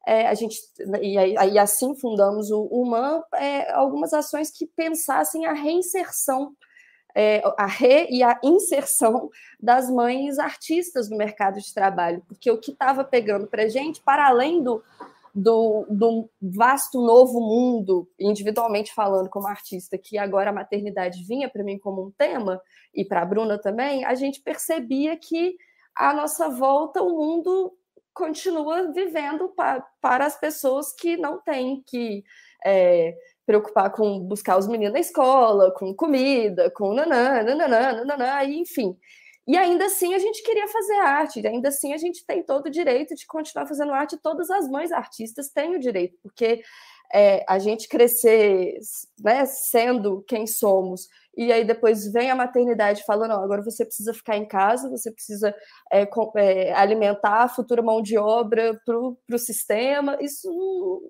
[0.08, 0.58] é, a gente
[1.02, 6.56] e, aí, assim fundamos o UMAN, é, algumas ações que pensassem a reinserção,
[7.14, 12.58] é, a re e a inserção das mães artistas no mercado de trabalho, porque o
[12.58, 14.82] que estava pegando para a gente, para além do,
[15.36, 21.66] do, do, vasto novo mundo, individualmente falando como artista, que agora a maternidade vinha para
[21.66, 22.62] mim como um tema,
[22.96, 25.58] e para a Bruna também, a gente percebia que
[25.94, 27.74] à nossa volta o mundo
[28.18, 32.24] continua vivendo pa, para as pessoas que não têm que
[32.66, 38.98] é, preocupar com buscar os meninos na escola, com comida, com nanã, nananã, nananã, enfim.
[39.48, 42.72] E ainda assim a gente queria fazer arte, ainda assim a gente tem todo o
[42.72, 46.62] direito de continuar fazendo arte, todas as mães artistas têm o direito, porque
[47.14, 48.80] é, a gente crescer
[49.24, 54.12] né, sendo quem somos e aí depois vem a maternidade falando, não, agora você precisa
[54.12, 55.56] ficar em casa, você precisa
[55.92, 60.52] é, é, alimentar a futura mão de obra para o sistema, isso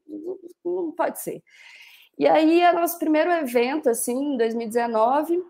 [0.06, 1.42] não, não, pode ser.
[2.20, 5.42] E aí, o nosso primeiro evento, assim, em 2019,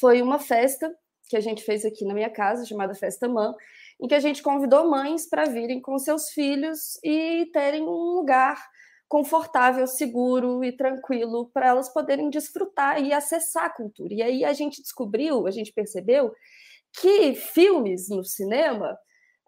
[0.00, 0.92] foi uma festa
[1.28, 3.52] que a gente fez aqui na minha casa, chamada Festa Mãe,
[4.00, 8.60] em que a gente convidou mães para virem com seus filhos e terem um lugar
[9.12, 14.14] confortável, seguro e tranquilo para elas poderem desfrutar e acessar a cultura.
[14.14, 16.32] E aí a gente descobriu, a gente percebeu
[16.98, 18.98] que filmes no cinema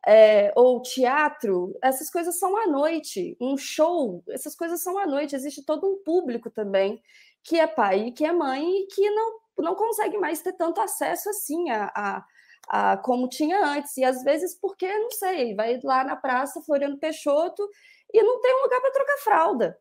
[0.06, 5.34] é, ou teatro, essas coisas são à noite, um show, essas coisas são à noite.
[5.34, 7.00] Existe todo um público também
[7.42, 10.78] que é pai e que é mãe e que não, não consegue mais ter tanto
[10.78, 12.22] acesso assim a,
[12.68, 13.96] a como tinha antes.
[13.96, 17.66] E às vezes, porque, não sei, vai lá na praça Floriano Peixoto
[18.14, 19.78] e não tem um lugar para trocar fralda,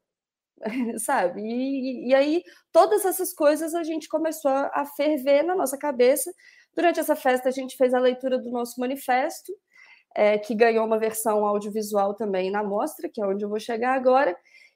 [0.97, 1.41] sabe?
[1.41, 2.41] E, e, aí
[2.71, 6.33] todas essas coisas a gente começou a ferver na nossa cabeça.
[6.75, 9.53] Durante essa festa a gente fez a leitura do nosso manifesto,
[10.15, 13.93] é, que ganhou uma versão audiovisual também na mostra, que é onde eu vou chegar
[13.93, 14.35] agora,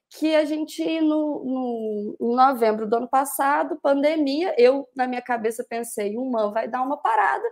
[0.10, 5.65] que a gente, no, no em novembro do ano passado, pandemia, eu, na minha cabeça,
[5.67, 7.43] pensei, uma vai dar uma parada,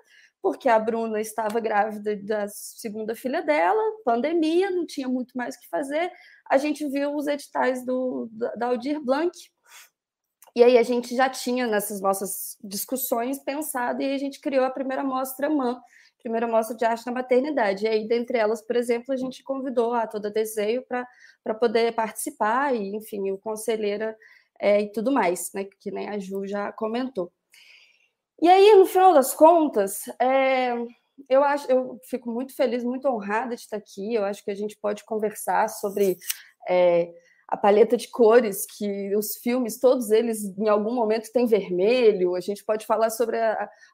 [0.46, 5.60] porque a Bruna estava grávida da segunda filha dela, pandemia, não tinha muito mais o
[5.60, 6.12] que fazer.
[6.48, 9.36] A gente viu os editais do, da Aldir Blanc,
[10.56, 14.70] e aí a gente já tinha nessas nossas discussões pensado, e a gente criou a
[14.70, 15.82] primeira mostra MAN,
[16.22, 17.86] primeira mostra de arte na maternidade.
[17.86, 22.72] E aí, dentre elas, por exemplo, a gente convidou a toda desejo para poder participar,
[22.76, 24.16] e enfim, o conselheira
[24.62, 25.66] é, e tudo mais, né?
[25.80, 27.34] Que nem a Ju já comentou.
[28.42, 30.74] E aí, no final das contas, é,
[31.30, 34.14] eu acho, eu fico muito feliz, muito honrada de estar aqui.
[34.14, 36.18] Eu acho que a gente pode conversar sobre
[36.68, 37.12] é,
[37.48, 42.36] a paleta de cores que os filmes, todos eles, em algum momento, têm vermelho.
[42.36, 43.38] A gente pode falar sobre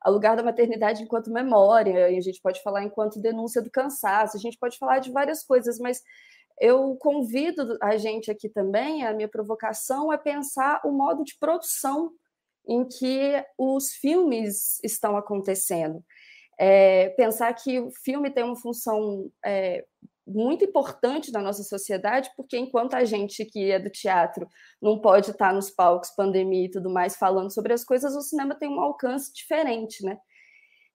[0.05, 4.39] o lugar da maternidade enquanto memória, a gente pode falar enquanto denúncia do cansaço, a
[4.39, 6.01] gente pode falar de várias coisas, mas
[6.59, 12.11] eu convido a gente aqui também, a minha provocação é pensar o modo de produção
[12.67, 16.03] em que os filmes estão acontecendo.
[16.59, 19.83] É, pensar que o filme tem uma função é,
[20.27, 24.47] muito importante na nossa sociedade, porque enquanto a gente que é do teatro
[24.81, 28.55] não pode estar nos palcos, pandemia e tudo mais, falando sobre as coisas, o cinema
[28.55, 30.17] tem um alcance diferente, né?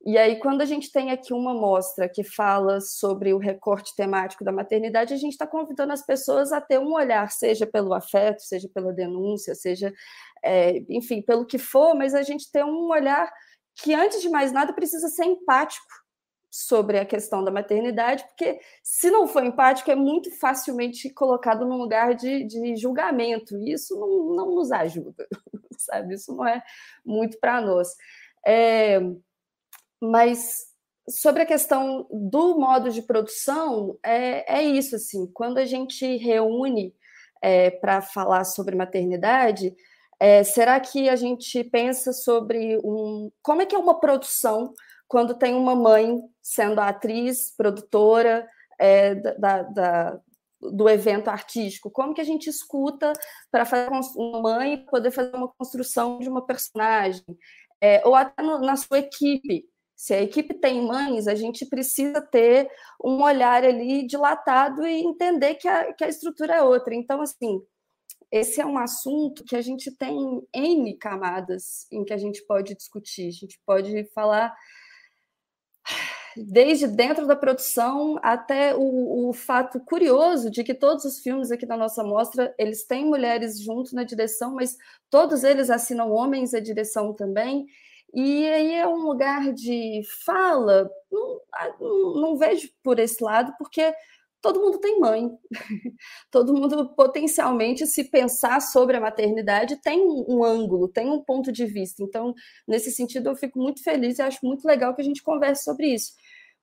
[0.07, 4.45] E aí, quando a gente tem aqui uma mostra que fala sobre o recorte temático
[4.45, 8.41] da maternidade, a gente está convidando as pessoas a ter um olhar, seja pelo afeto,
[8.41, 9.93] seja pela denúncia, seja,
[10.45, 13.29] é, enfim, pelo que for, mas a gente ter um olhar
[13.75, 15.85] que, antes de mais nada, precisa ser empático
[16.49, 21.79] sobre a questão da maternidade, porque se não for empático, é muito facilmente colocado num
[21.79, 25.27] lugar de, de julgamento, e isso não, não nos ajuda,
[25.77, 26.15] sabe?
[26.15, 26.63] Isso não é
[27.05, 27.89] muito para nós.
[28.47, 29.01] É,
[30.01, 30.67] mas
[31.09, 36.95] sobre a questão do modo de produção, é, é isso, assim, quando a gente reúne
[37.41, 39.75] é, para falar sobre maternidade,
[40.19, 44.73] é, será que a gente pensa sobre um, como é que é uma produção
[45.07, 50.21] quando tem uma mãe sendo atriz, produtora é, da, da,
[50.61, 51.91] do evento artístico?
[51.91, 53.13] Como que a gente escuta
[53.51, 57.25] para fazer uma mãe poder fazer uma construção de uma personagem?
[57.81, 62.21] É, ou até no, na sua equipe, se a equipe tem mães, a gente precisa
[62.21, 62.71] ter
[63.03, 66.95] um olhar ali dilatado e entender que a, que a estrutura é outra.
[66.95, 67.63] Então, assim,
[68.31, 72.75] esse é um assunto que a gente tem N camadas em que a gente pode
[72.75, 73.29] discutir.
[73.29, 74.55] A gente pode falar
[76.37, 81.65] desde dentro da produção até o, o, fato curioso de que todos os filmes aqui
[81.65, 84.77] da nossa mostra eles têm mulheres junto na direção, mas
[85.09, 87.67] todos eles assinam homens a direção também.
[88.15, 91.41] E aí é um lugar de fala, não,
[91.81, 93.93] não, não vejo por esse lado, porque
[94.47, 95.29] todo mundo tem mãe,
[96.31, 101.67] todo mundo potencialmente, se pensar sobre a maternidade, tem um, ângulo, tem um ponto de
[101.67, 102.03] vista.
[102.03, 102.33] Então,
[102.67, 105.89] nesse sentido, eu fico muito feliz e acho muito legal que a gente converse sobre
[105.93, 106.13] isso.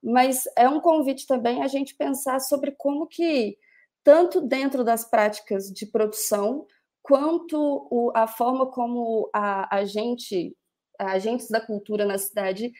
[0.01, 3.57] Mas é um convite também a gente pensar sobre como que,
[4.03, 6.65] tanto dentro das práticas de produção,
[7.01, 10.55] quanto a forma como a, a gente
[10.99, 12.71] agentes da cultura na cidade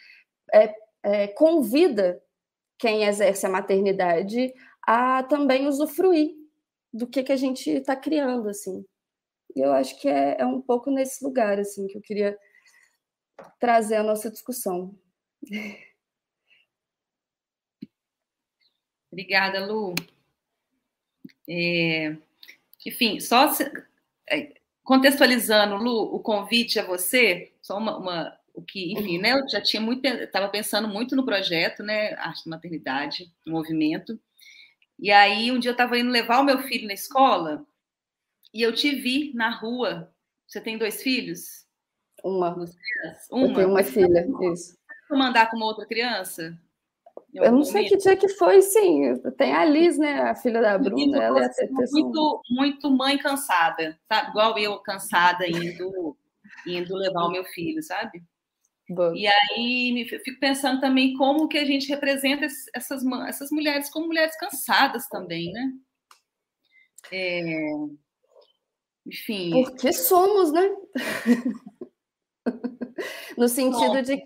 [0.53, 0.73] é,
[1.03, 2.21] é, convida
[2.77, 4.53] quem exerce a maternidade
[4.85, 6.31] a também usufruir
[6.91, 8.85] do que, que a gente está criando, assim.
[9.55, 12.37] E eu acho que é, é um pouco nesse lugar, assim, que eu queria
[13.59, 14.93] trazer a nossa discussão.
[19.11, 19.95] Obrigada, Lu.
[21.47, 22.17] É,
[22.85, 23.49] enfim, só
[24.29, 29.49] é, contextualizando, Lu, o convite a você, só uma, uma o que, enfim, né, eu
[29.49, 34.19] já tinha muito, estava pensando muito no projeto, né, arte da maternidade, no movimento.
[34.99, 37.65] E aí um dia eu estava indo levar o meu filho na escola
[38.53, 40.13] e eu te vi na rua.
[40.47, 41.65] Você tem dois filhos?
[42.23, 42.53] Uma.
[43.31, 43.47] Uma.
[43.47, 44.77] Eu tenho uma filha, isso.
[45.07, 46.55] Você mandar com uma outra criança?
[47.33, 49.19] Eu não sei que dia que foi, sim.
[49.37, 50.21] Tem a Liz, né?
[50.21, 51.23] A filha da Bruna.
[51.23, 54.29] Ela é muito, muito mãe cansada, sabe?
[54.29, 56.15] Igual eu, cansada, indo,
[56.67, 58.23] indo levar o meu filho, sabe?
[58.89, 59.13] Boa.
[59.15, 64.37] E aí fico pensando também como que a gente representa essas, essas mulheres como mulheres
[64.37, 65.71] cansadas também, né?
[67.11, 67.41] É...
[69.05, 69.51] Enfim.
[69.63, 70.69] Porque somos, né?
[73.37, 74.21] no sentido de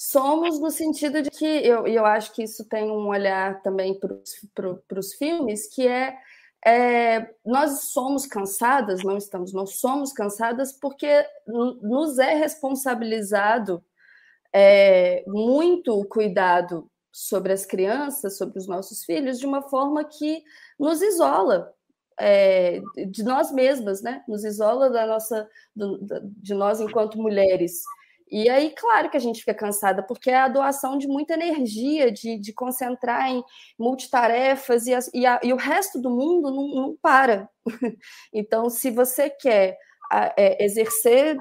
[0.00, 5.00] Somos no sentido de que eu, eu acho que isso tem um olhar também para
[5.00, 6.16] os filmes, que é,
[6.66, 13.82] é, nós somos cansadas, não estamos, nós somos cansadas porque nos é responsabilizado
[14.52, 20.42] é, muito cuidado sobre as crianças, sobre os nossos filhos, de uma forma que
[20.78, 21.72] nos isola
[22.18, 24.22] é, de nós mesmas, né?
[24.26, 27.82] Nos isola da nossa, do, de nós enquanto mulheres.
[28.30, 32.10] E aí, claro que a gente fica cansada, porque é a doação de muita energia,
[32.10, 33.42] de, de concentrar em
[33.78, 37.48] multitarefas, e, e, a, e o resto do mundo não, não para.
[38.32, 39.78] então, se você quer
[40.36, 41.36] é, exercer,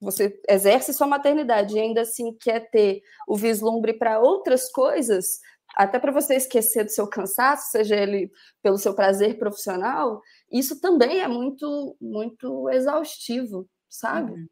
[0.00, 5.40] você exerce sua maternidade e ainda assim quer ter o vislumbre para outras coisas,
[5.76, 8.30] até para você esquecer do seu cansaço, seja ele
[8.62, 14.32] pelo seu prazer profissional, isso também é muito, muito exaustivo, sabe?
[14.32, 14.46] Uhum.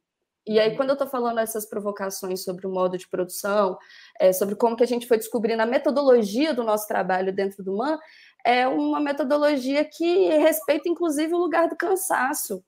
[0.47, 3.79] E aí, quando eu estou falando essas provocações sobre o modo de produção,
[4.21, 7.77] é, sobre como que a gente foi descobrindo a metodologia do nosso trabalho dentro do
[7.77, 7.99] MAN,
[8.45, 12.63] é uma metodologia que respeita, inclusive, o lugar do cansaço,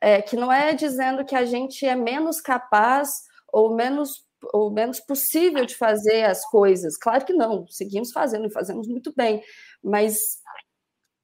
[0.00, 3.10] é, que não é dizendo que a gente é menos capaz
[3.52, 6.96] ou menos ou menos possível de fazer as coisas.
[6.96, 9.42] Claro que não, seguimos fazendo e fazemos muito bem,
[9.82, 10.16] mas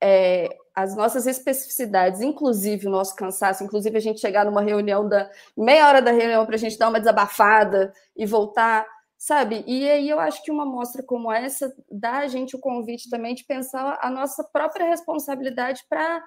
[0.07, 5.31] é, as nossas especificidades, inclusive o nosso cansaço, inclusive a gente chegar numa reunião da
[5.57, 8.87] meia hora da reunião para a gente dar uma desabafada e voltar,
[9.17, 9.65] sabe?
[9.67, 13.35] E aí eu acho que uma mostra como essa dá a gente o convite também
[13.35, 16.23] de pensar a nossa própria responsabilidade para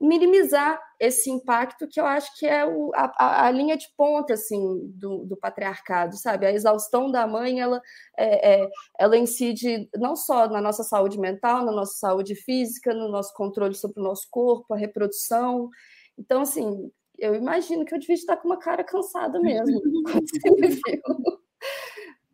[0.00, 4.90] minimizar esse impacto que eu acho que é o, a, a, linha de ponta assim
[4.94, 6.46] do, do, patriarcado, sabe?
[6.46, 7.80] A exaustão da mãe, ela,
[8.16, 13.08] é, é, ela incide não só na nossa saúde mental, na nossa saúde física, no
[13.08, 15.68] nosso controle sobre o nosso corpo, a reprodução.
[16.18, 20.50] Então, assim, eu imagino que eu devia estar com uma cara cansada mesmo quando você
[20.50, 21.02] me viu.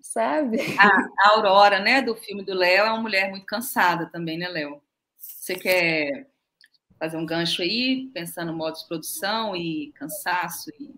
[0.00, 0.58] Sabe?
[0.78, 4.48] A, a Aurora, né, do filme do Léo, é uma mulher muito cansada também, né,
[4.48, 4.82] Léo?
[5.18, 6.29] Você quer
[7.00, 10.70] fazer um gancho aí, pensando no modo de produção e cansaço?
[10.78, 10.94] E...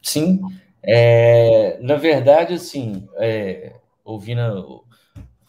[0.00, 0.40] Sim,
[0.80, 4.86] é, na verdade, assim, é, ouvindo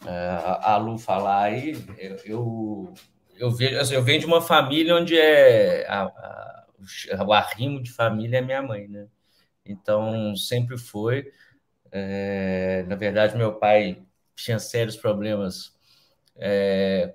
[0.04, 2.94] é, a, a Lu falar aí, eu, eu,
[3.36, 7.92] eu, vejo, assim, eu venho de uma família onde é a, a, o arrimo de
[7.92, 9.06] família é minha mãe, né?
[9.64, 11.30] Então, sempre foi.
[11.92, 14.02] É, na verdade, meu pai
[14.34, 15.72] tinha sérios problemas.
[16.36, 17.14] É,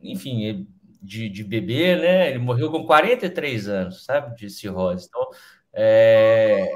[0.00, 0.68] enfim, ele
[1.02, 2.30] de, de bebê, né?
[2.30, 4.36] Ele morreu com 43 anos, sabe?
[4.36, 5.06] De cirrose.
[5.08, 5.28] Então,
[5.72, 6.68] é,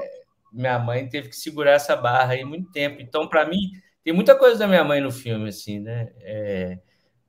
[0.51, 3.01] minha mãe teve que segurar essa barra aí muito tempo.
[3.01, 3.71] Então, para mim,
[4.03, 6.11] tem muita coisa da minha mãe no filme, assim, né?
[6.21, 6.79] É,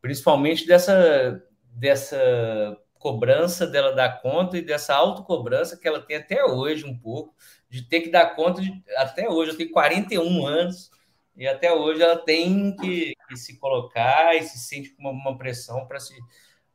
[0.01, 6.85] principalmente dessa, dessa cobrança dela dar conta e dessa autocobrança que ela tem até hoje,
[6.85, 7.35] um pouco,
[7.69, 9.53] de ter que dar conta de, até hoje.
[9.53, 10.91] Eu tenho 41 anos
[11.37, 15.39] e até hoje ela tem que, que se colocar e se sente com uma, uma
[15.39, 16.15] pressão para se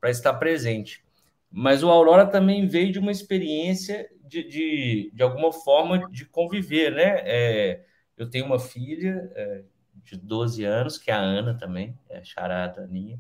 [0.02, 1.04] para estar presente.
[1.50, 6.92] Mas o Aurora também veio de uma experiência de, de, de alguma forma de conviver,
[6.92, 7.22] né?
[7.26, 7.86] É,
[8.18, 9.64] eu tenho uma filha é,
[10.04, 13.20] de 12 anos, que é a Ana também, é charada Aninha,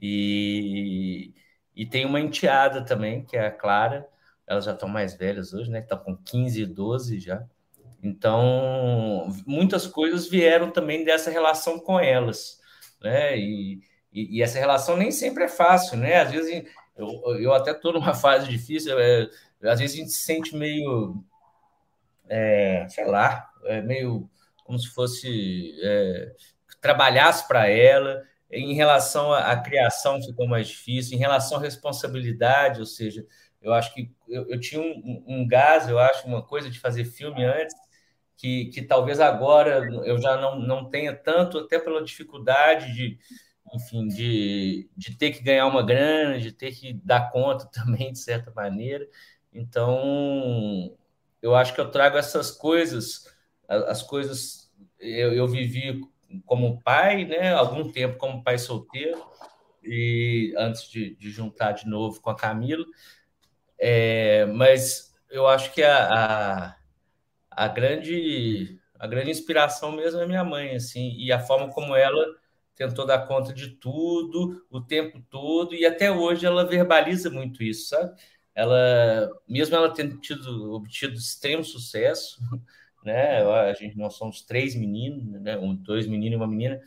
[0.00, 1.34] e,
[1.74, 4.08] e tem uma enteada também, que é a Clara,
[4.46, 5.80] elas já estão mais velhas hoje, né?
[5.80, 7.44] Estão com 15 e 12 já.
[8.02, 12.60] Então, muitas coisas vieram também dessa relação com elas,
[13.00, 13.38] né?
[13.38, 13.80] E,
[14.14, 16.20] e, e, essa relação nem sempre é fácil, né?
[16.20, 16.64] Às vezes
[16.96, 17.08] eu,
[17.40, 19.28] eu até estou numa fase difícil, é,
[19.64, 21.24] às vezes a gente se sente meio,
[22.28, 24.30] é, sei lá, é meio
[24.64, 26.32] como se fosse é,
[26.80, 28.22] trabalhasse para ela.
[28.50, 33.26] Em relação à, criação ficou mais difícil, em relação à responsabilidade, ou seja,
[33.60, 37.04] eu acho que eu, eu tinha um, um gás, eu acho, uma coisa de fazer
[37.04, 37.74] filme antes,
[38.36, 43.18] que, que talvez agora eu já não, não tenha tanto, até pela dificuldade de,
[43.72, 48.18] enfim, de, de ter que ganhar uma grana, de ter que dar conta também, de
[48.18, 49.08] certa maneira.
[49.52, 50.96] Então,
[51.40, 53.32] eu acho que eu trago essas coisas,
[53.68, 54.72] as coisas.
[54.98, 56.00] Eu, eu vivi
[56.44, 57.52] como pai, né?
[57.52, 59.24] Algum tempo como pai solteiro,
[59.82, 62.84] e antes de, de juntar de novo com a Camila.
[63.78, 66.08] É, mas eu acho que a,
[66.70, 66.76] a,
[67.50, 72.24] a, grande, a grande inspiração mesmo é minha mãe, assim, e a forma como ela
[72.74, 77.88] tentou dar conta de tudo o tempo todo e até hoje ela verbaliza muito isso,
[77.88, 78.14] sabe?
[78.54, 82.40] Ela, mesmo ela tendo tido, obtido extremo sucesso,
[83.04, 83.42] né?
[83.42, 85.56] A gente nós somos três meninos, né?
[85.58, 86.80] Um, dois meninos e uma menina,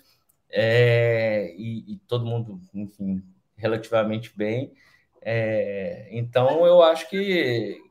[0.50, 3.23] é, e, e, todo mundo, enfim,
[3.56, 4.73] relativamente bem.
[5.21, 7.82] É, então eu acho que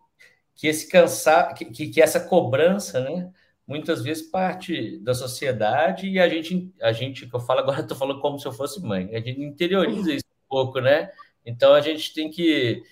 [0.57, 3.31] que esse cansar, que, que essa cobrança, né?
[3.66, 8.20] Muitas vezes parte da sociedade e a gente, a gente eu falo agora, estou falando
[8.20, 11.11] como se eu fosse mãe, a gente interioriza isso um pouco, né?
[11.44, 12.83] Então a gente tem que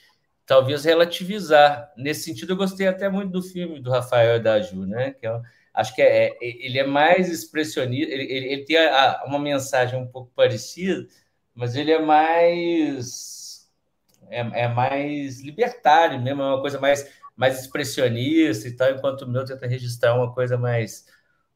[0.47, 1.93] talvez relativizar.
[1.97, 5.13] Nesse sentido, eu gostei até muito do filme do Rafael e da Ju, né?
[5.13, 5.41] Que é,
[5.73, 9.39] acho que é, é, ele é mais expressionista, ele, ele, ele tem a, a, uma
[9.39, 11.07] mensagem um pouco parecida,
[11.55, 13.69] mas ele é mais
[14.31, 19.29] é, é mais libertário mesmo, é uma coisa mais mais expressionista e tal, enquanto o
[19.29, 21.07] meu tenta registrar uma coisa mais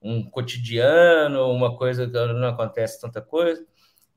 [0.02, 3.64] um cotidiano, uma coisa que não acontece tanta coisa,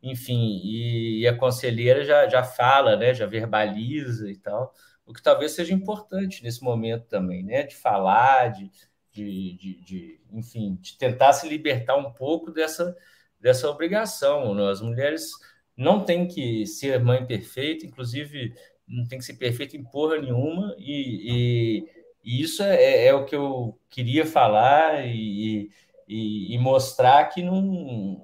[0.02, 4.74] enfim, e, e, a conselheira já, já fala, né, já verbaliza e tal,
[5.06, 8.72] o que talvez seja importante nesse momento também, né, de falar, de,
[9.12, 12.96] de, de, de enfim, de tentar se libertar um pouco dessa,
[13.40, 14.56] dessa obrigação.
[14.56, 14.70] Né?
[14.70, 15.32] As mulheres
[15.76, 18.56] não têm que ser mãe perfeita, inclusive
[18.92, 21.90] não tem que ser perfeito em porra nenhuma, e, e,
[22.24, 25.70] e isso é, é, é, o que eu queria falar, e,
[26.08, 28.24] e, mostrar que não,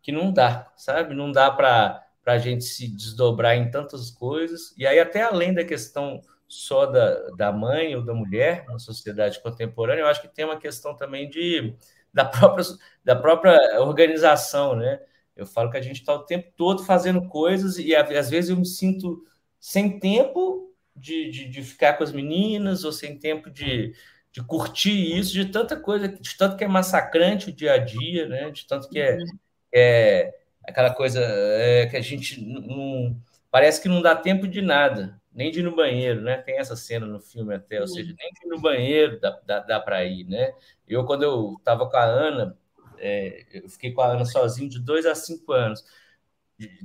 [0.00, 1.14] que não dá, sabe?
[1.14, 4.72] Não dá para a gente se desdobrar em tantas coisas.
[4.78, 9.42] E aí, até além da questão só da, da mãe ou da mulher na sociedade
[9.42, 11.74] contemporânea, eu acho que tem uma questão também de,
[12.12, 12.64] da, própria,
[13.04, 15.00] da própria organização, né?
[15.36, 18.56] Eu falo que a gente está o tempo todo fazendo coisas e às vezes eu
[18.56, 19.24] me sinto
[19.64, 23.94] sem tempo de, de, de ficar com as meninas ou sem tempo de,
[24.30, 28.28] de curtir isso, de tanta coisa, de tanto que é massacrante o dia a dia,
[28.28, 28.50] né?
[28.50, 29.38] De tanto que é, uhum.
[29.72, 33.18] é aquela coisa é, que a gente não
[33.50, 36.36] parece que não dá tempo de nada nem de ir no banheiro, né?
[36.36, 39.60] Tem essa cena no filme até, ou seja, nem de ir no banheiro dá, dá,
[39.60, 40.52] dá para ir, né?
[40.86, 42.58] Eu, quando eu estava com a Ana,
[42.98, 45.82] é, eu fiquei com a Ana sozinho de dois a cinco anos,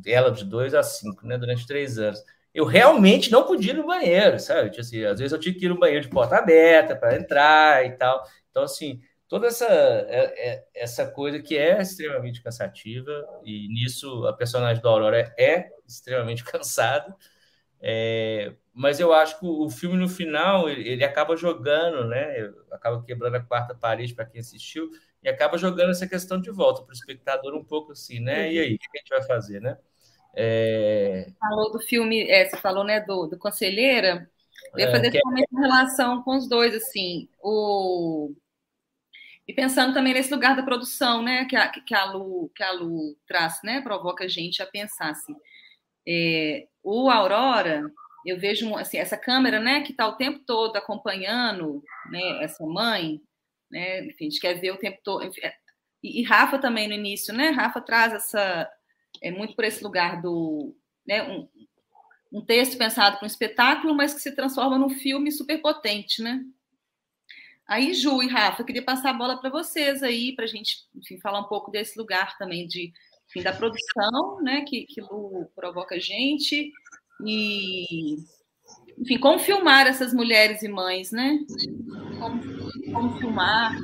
[0.05, 1.37] ela de dois a cinco, né?
[1.37, 2.23] Durante três anos.
[2.53, 4.69] Eu realmente não podia ir no banheiro, sabe?
[4.69, 7.85] Tipo assim, às vezes eu tinha que ir no banheiro de porta aberta para entrar
[7.85, 8.23] e tal.
[8.49, 13.11] Então, assim, toda essa, é, é, essa coisa que é extremamente cansativa,
[13.45, 17.15] e nisso a personagem da Aurora é extremamente cansada.
[17.81, 22.51] É, mas eu acho que o filme no final ele, ele acaba jogando, né?
[22.71, 24.89] Acaba quebrando a quarta parede para quem assistiu
[25.23, 28.51] e acaba jogando essa questão de volta para o espectador um pouco assim, né?
[28.51, 29.77] E aí, o que a gente vai fazer, né?
[30.41, 31.27] É...
[31.37, 34.29] Falou do filme, é, você falou, né, do, do Conselheira.
[34.73, 35.21] Eu ia é, fazer é...
[35.25, 38.33] uma relação com os dois, assim, o
[39.45, 42.71] e pensando também nesse lugar da produção, né, que a, que a Lu que a
[42.71, 45.35] Lu traz, né, provoca a gente a pensar assim.
[46.07, 47.83] É, o Aurora,
[48.25, 53.19] eu vejo assim, essa câmera, né, que está o tempo todo acompanhando, né, essa mãe,
[53.71, 55.25] né, enfim, a gente quer ver o tempo todo.
[55.25, 55.53] Enfim, é,
[56.03, 57.49] e, e, Rafa também no início, né?
[57.49, 58.69] Rafa traz essa
[59.21, 61.47] é muito por esse lugar do, né, um,
[62.31, 66.43] um texto pensado para um espetáculo, mas que se transforma num filme super potente, né?
[67.67, 70.87] Aí, Ju e Rafa, eu queria passar a bola para vocês aí, para a gente
[70.95, 72.91] enfim, falar um pouco desse lugar também de
[73.29, 76.71] enfim, da produção, né, que, que Lu provoca a gente,
[77.23, 78.15] e,
[78.97, 81.39] enfim, como filmar essas mulheres e mães, né?
[82.19, 83.77] Como, como filmar,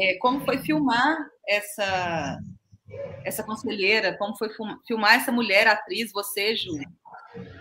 [0.00, 2.38] é, como foi filmar essa
[3.24, 4.48] essa conselheira, como foi
[4.86, 6.78] filmar essa mulher atriz, você, Ju?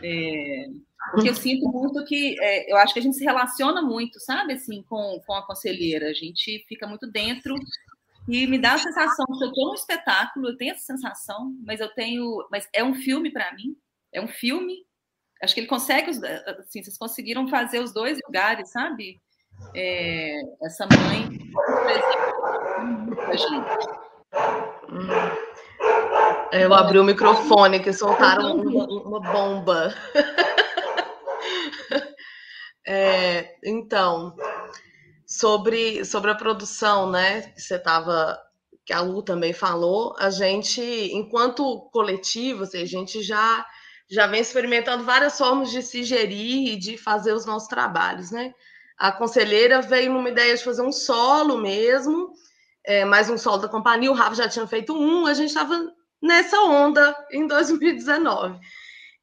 [0.01, 0.67] É,
[1.11, 4.53] porque eu sinto muito que é, eu acho que a gente se relaciona muito, sabe,
[4.53, 6.07] assim, com, com a conselheira.
[6.09, 7.55] A gente fica muito dentro
[8.28, 11.80] e me dá a sensação que eu estou num espetáculo, eu tenho essa sensação, mas
[11.80, 12.45] eu tenho.
[12.51, 13.75] Mas é um filme para mim,
[14.13, 14.86] é um filme.
[15.41, 19.21] Acho que ele consegue, assim, vocês conseguiram fazer os dois lugares, sabe?
[19.73, 21.30] É, essa mãe.
[26.51, 29.93] Eu abri o microfone que soltaram uma, uma bomba.
[32.89, 34.33] É, então,
[35.25, 37.41] sobre, sobre a produção, né?
[37.41, 38.39] Que você estava,
[38.85, 43.65] que a Lu também falou, a gente, enquanto coletivo, assim, a gente já
[44.09, 48.53] já vem experimentando várias formas de se gerir e de fazer os nossos trabalhos, né?
[48.97, 52.31] A conselheira veio numa ideia de fazer um solo mesmo,
[52.88, 54.09] é, mais um solo da companhia.
[54.09, 58.57] O Rafa já tinha feito um, a gente estava nessa onda em 2019.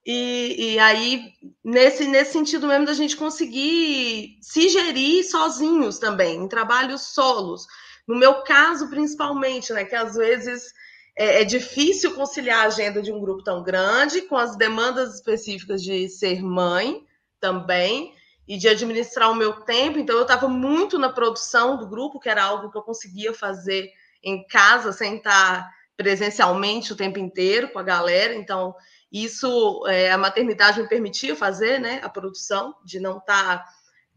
[0.06, 1.32] E, e, aí,
[1.64, 7.66] nesse, nesse sentido mesmo, da gente conseguir se gerir sozinhos também, em trabalhos solos.
[8.06, 10.74] No meu caso, principalmente, né, que às vezes
[11.16, 15.82] é, é, difícil conciliar a agenda de um grupo tão grande com as demandas específicas
[15.82, 17.02] de ser mãe
[17.40, 18.12] também
[18.46, 19.98] e de administrar o meu tempo.
[19.98, 23.90] Então, eu estava muito na produção do grupo, que era algo que eu conseguia fazer
[24.22, 28.34] em casa, sem estar presencialmente o tempo inteiro com a galera.
[28.34, 28.74] Então,
[29.10, 32.00] isso é, a maternidade me permitia fazer, né?
[32.02, 33.64] A produção, de não estar tá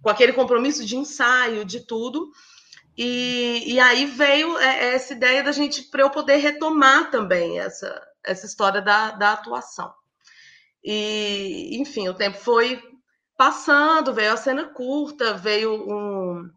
[0.02, 2.32] com aquele compromisso de ensaio, de tudo.
[2.98, 8.02] E, e aí veio é, essa ideia da gente, para eu poder retomar também essa,
[8.24, 9.94] essa história da, da atuação.
[10.84, 12.82] E, enfim, o tempo foi
[13.38, 16.50] passando, veio a cena curta, veio um,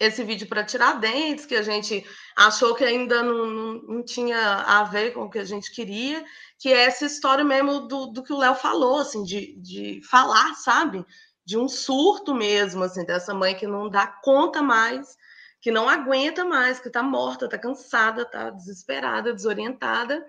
[0.00, 2.04] esse vídeo para Tiradentes, que a gente
[2.36, 6.24] achou que ainda não, não, não, tinha a ver com o que a gente queria,
[6.58, 10.54] que é essa história mesmo do, do que o Léo falou, assim, de, de falar,
[10.56, 11.04] sabe?
[11.46, 15.16] De um surto mesmo, assim, dessa mãe que não dá conta mais,
[15.60, 20.24] que não aguenta mais, que está morta, está cansada, está desesperada, desorientada,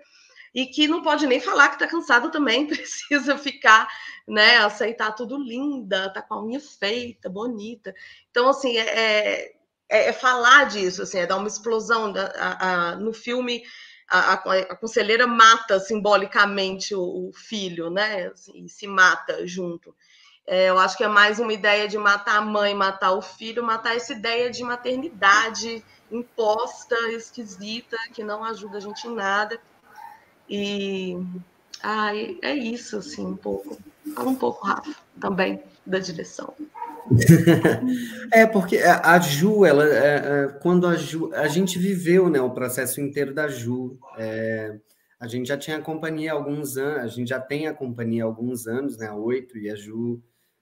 [0.54, 3.88] e que não pode nem falar que está cansada também, precisa ficar,
[4.26, 7.94] né, aceitar tudo linda, tá com a unha feita, bonita.
[8.30, 9.52] Então, assim, é,
[9.88, 12.12] é, é falar disso, assim, é dar uma explosão.
[12.12, 13.62] Da, a, a, no filme,
[14.08, 18.28] a, a, conselheira mata simbolicamente o, o filho, né?
[18.28, 19.94] Assim, e se mata junto.
[20.46, 23.62] É, eu acho que é mais uma ideia de matar a mãe, matar o filho,
[23.62, 29.60] matar essa ideia de maternidade imposta, esquisita, que não ajuda a gente em nada.
[30.50, 31.16] E
[31.82, 32.10] ah,
[32.42, 33.78] é isso, assim, um pouco.
[34.14, 36.52] Fala um pouco, Rafa, também, da direção.
[38.32, 42.50] é, porque a Ju, ela, é, é, quando a Ju, a gente viveu né, o
[42.50, 44.76] processo inteiro da Ju, é,
[45.18, 48.24] a gente já tinha a companhia há alguns anos, a gente já tem a companhia
[48.24, 50.20] há alguns anos, né, oito, e a Ju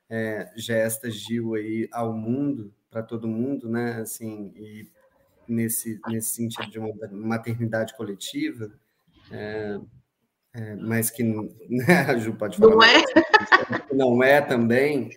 [0.08, 4.86] é, gesta Gil aí ao mundo, para todo mundo, né, assim, e
[5.46, 8.70] nesse, nesse sentido de uma maternidade coletiva,
[9.30, 9.78] é,
[10.54, 12.74] é, mas que né, a Ju pode falar.
[12.74, 13.04] Não é?
[13.92, 15.10] Não é também,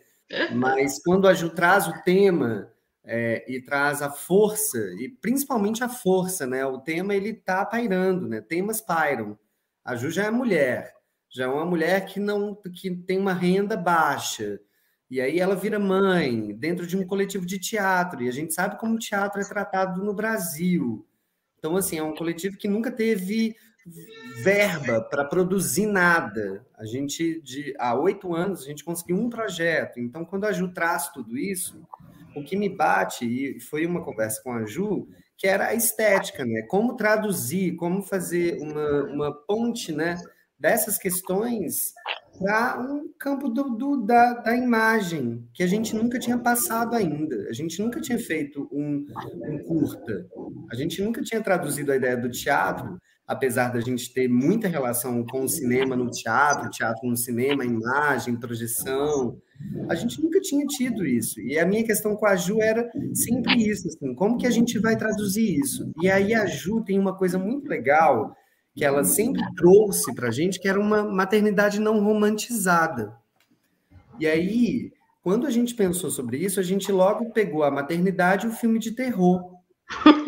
[0.54, 2.72] mas quando a Ju traz o tema
[3.04, 6.66] é, e traz a força, e principalmente a força, né?
[6.66, 8.42] O tema ele está pairando, né?
[8.42, 9.38] Temas pairam.
[9.84, 10.94] A Ju já é mulher,
[11.30, 14.60] já é uma mulher que não que tem uma renda baixa.
[15.10, 18.80] E aí ela vira mãe dentro de um coletivo de teatro, e a gente sabe
[18.80, 21.06] como o teatro é tratado no Brasil.
[21.58, 23.56] Então, assim, é um coletivo que nunca teve
[24.44, 26.66] verba para produzir nada.
[26.78, 30.00] A gente, de, há oito anos, a gente conseguiu um projeto.
[30.00, 31.82] Então, quando a Ju traz tudo isso,
[32.36, 35.08] o que me bate, e foi uma conversa com a Ju,
[35.38, 36.62] que era a estética, né?
[36.64, 40.22] Como traduzir, como fazer uma, uma ponte, né?
[40.58, 41.94] Dessas questões
[42.40, 47.36] para um campo do, do, da, da imagem, que a gente nunca tinha passado ainda.
[47.50, 49.06] A gente nunca tinha feito um,
[49.46, 50.28] um curta.
[50.72, 53.00] A gente nunca tinha traduzido a ideia do teatro
[53.32, 58.36] apesar da gente ter muita relação com o cinema no teatro, teatro no cinema, imagem,
[58.36, 59.38] projeção,
[59.88, 61.40] a gente nunca tinha tido isso.
[61.40, 64.78] E a minha questão com a Ju era sempre isso, assim, como que a gente
[64.80, 65.90] vai traduzir isso?
[66.02, 68.36] E aí a Ju tem uma coisa muito legal
[68.76, 73.16] que ela sempre trouxe para a gente, que era uma maternidade não romantizada.
[74.20, 74.92] E aí,
[75.24, 78.78] quando a gente pensou sobre isso, a gente logo pegou a maternidade e o filme
[78.78, 79.42] de terror.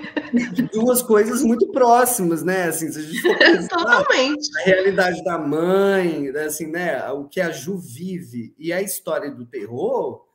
[0.72, 2.64] duas coisas muito próximas, né?
[2.64, 4.50] Assim, se a gente for pensar, Totalmente.
[4.60, 7.10] A realidade da mãe, assim, né?
[7.12, 10.26] O que a Ju vive e a história do terror,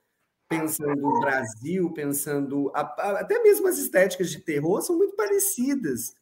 [0.48, 6.14] pensando no Brasil, pensando a, a, até mesmo as estéticas de terror são muito parecidas.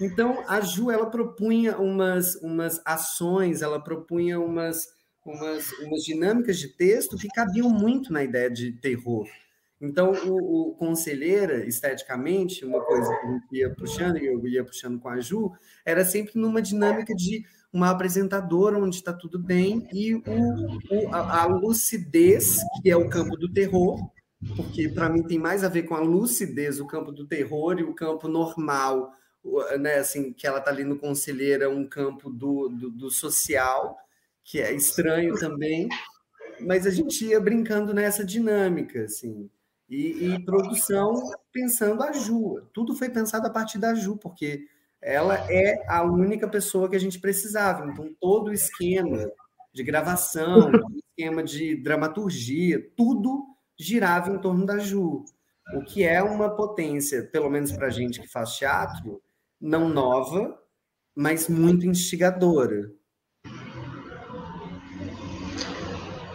[0.00, 4.88] Então, a Ju ela propunha umas, umas ações, ela propunha umas,
[5.24, 9.26] umas, umas dinâmicas de texto que cabiam muito na ideia de terror.
[9.80, 14.62] Então, o, o, conselheira, esteticamente, uma coisa que a gente ia puxando, e eu ia
[14.62, 15.52] puxando com a Ju,
[15.86, 20.22] era sempre numa dinâmica de uma apresentadora onde está tudo bem e o,
[20.90, 23.98] o, a, a, lucidez, que é o campo do terror,
[24.54, 27.84] porque para mim tem mais a ver com a lucidez, o campo do terror e
[27.84, 29.12] o campo normal,
[29.78, 33.96] né, assim, que ela está ali no conselheira, um campo do, do, do social,
[34.44, 35.88] que é estranho também,
[36.60, 39.48] mas a gente ia brincando nessa dinâmica, assim.
[39.90, 41.12] E, e, produção
[41.52, 42.62] pensando a Ju.
[42.72, 44.68] Tudo foi pensado a partir da Ju, porque
[45.02, 47.84] ela é a única pessoa que a gente precisava.
[47.86, 49.28] Então, todo o esquema
[49.72, 53.44] de gravação, esquema de dramaturgia, tudo
[53.76, 55.24] girava em torno da Ju.
[55.74, 59.20] O que é uma potência, pelo menos para a gente que faz teatro,
[59.60, 60.56] não nova,
[61.14, 62.92] mas muito instigadora.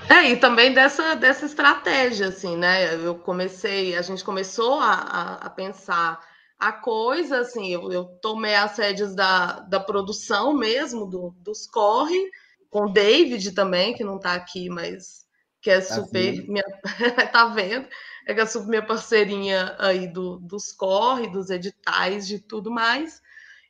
[0.09, 2.95] É, e também dessa, dessa estratégia, assim, né?
[2.95, 6.19] Eu comecei, a gente começou a, a, a pensar
[6.57, 12.29] a coisa, assim, eu, eu tomei as rédeas da, da produção mesmo, do, dos corre,
[12.69, 15.25] com o David também, que não está aqui, mas
[15.61, 16.51] que é tá super vendo.
[16.51, 16.63] minha.
[17.31, 17.87] tá vendo?
[18.27, 23.21] É que é super minha parceirinha aí do, dos corre, dos editais, de tudo mais.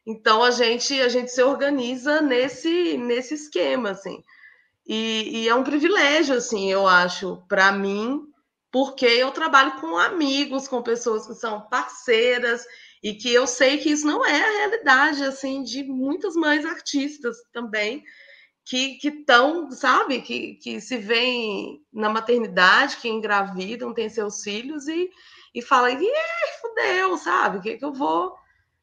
[0.05, 4.23] Então a gente a gente se organiza nesse nesse esquema, assim.
[4.87, 8.21] E, e é um privilégio, assim, eu acho, para mim,
[8.71, 12.65] porque eu trabalho com amigos, com pessoas que são parceiras
[13.01, 17.37] e que eu sei que isso não é a realidade, assim, de muitas mães artistas
[17.51, 18.03] também
[18.65, 25.09] que estão, sabe, que, que se veem na maternidade, que engravidam, têm seus filhos e,
[25.53, 26.11] e falam, e
[26.59, 28.35] fudeu, sabe, o que, que eu vou,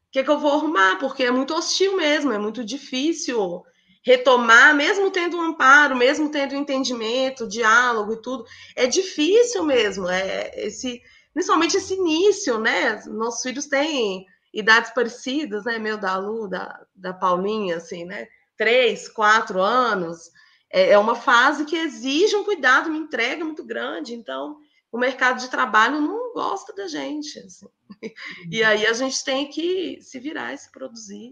[0.09, 0.97] que, que eu vou arrumar?
[0.99, 3.63] Porque é muito hostil mesmo, é muito difícil
[4.03, 8.45] retomar, mesmo tendo um amparo, mesmo tendo entendimento, diálogo e tudo,
[8.75, 11.01] é difícil mesmo, é esse,
[11.33, 13.01] principalmente esse início, né?
[13.07, 15.79] Nossos filhos têm idades parecidas, né?
[15.79, 18.27] Meu da Lu, da, da Paulinha, assim, né?
[18.57, 20.29] Três, quatro anos.
[20.69, 24.13] É, é uma fase que exige um cuidado, uma entrega muito grande.
[24.13, 24.57] Então,
[24.91, 27.39] o mercado de trabalho não gosta da gente.
[27.39, 27.67] Assim.
[28.51, 31.31] E aí a gente tem que se virar e se produzir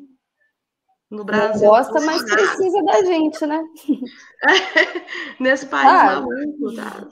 [1.11, 1.67] No Brasil.
[1.67, 3.61] Não gosta, mas precisa da gente, né?
[5.39, 7.09] Nesse país ah, maluco, tá?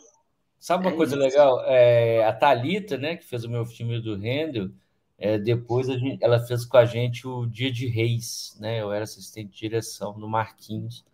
[0.58, 1.24] Sabe uma é coisa isso.
[1.24, 1.62] legal?
[1.66, 4.70] É, a Thalita, né, que fez o meu filme do Handel,
[5.18, 8.82] é, depois gente, ela fez com a gente o Dia de Reis, né?
[8.82, 11.06] Eu era assistente de direção no Marquinhos.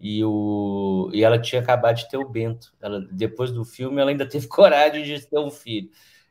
[0.00, 2.74] E, o, e ela tinha acabado de ter o Bento.
[2.80, 5.88] Ela, depois do filme, ela ainda teve coragem de ter um filho.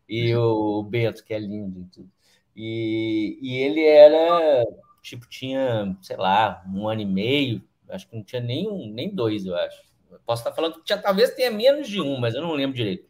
[0.10, 2.10] E o, o Bento, que é lindo e tudo.
[2.54, 4.66] E, e ele era,
[5.02, 9.14] tipo, tinha, sei lá, um ano e meio, acho que não tinha nem, um, nem
[9.14, 9.84] dois, eu acho.
[10.26, 13.10] posso estar falando que tinha, talvez tenha menos de um, mas eu não lembro direito.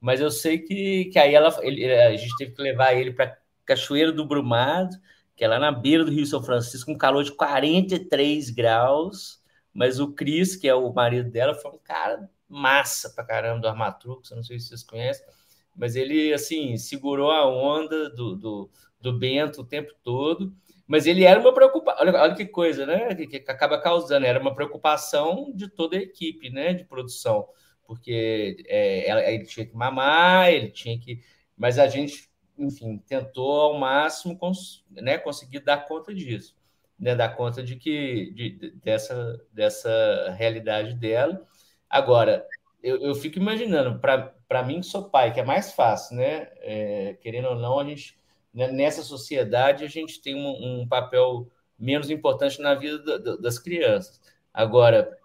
[0.00, 3.36] Mas eu sei que, que aí ela, ele, a gente teve que levar ele para
[3.64, 4.96] Cachoeiro do Brumado,
[5.34, 9.42] que é lá na beira do Rio São Francisco, com calor de 43 graus.
[9.72, 13.68] Mas o Cris, que é o marido dela, foi um cara massa pra caramba do
[13.68, 15.26] Armatrux, não sei se vocês conhecem,
[15.76, 18.70] mas ele, assim, segurou a onda do, do,
[19.00, 20.52] do Bento o tempo todo.
[20.88, 23.14] Mas ele era uma preocupação, olha, olha, que coisa, né?
[23.14, 26.72] Que, que, acaba causando, era uma preocupação de toda a equipe, né?
[26.72, 27.46] De produção,
[27.86, 31.22] porque é, ele tinha que mamar, ele tinha que.
[31.56, 36.56] Mas a gente, enfim, tentou ao máximo cons, né, conseguir dar conta disso,
[36.98, 37.14] né?
[37.14, 41.46] Dar conta de que de, dessa, dessa realidade dela.
[41.90, 42.46] Agora,
[42.82, 46.48] eu, eu fico imaginando, para mim, que sou pai, que é mais fácil, né?
[46.60, 48.18] É, querendo ou não, a gente,
[48.52, 53.36] né, nessa sociedade, a gente tem um, um papel menos importante na vida da, da,
[53.36, 54.20] das crianças.
[54.52, 55.16] Agora,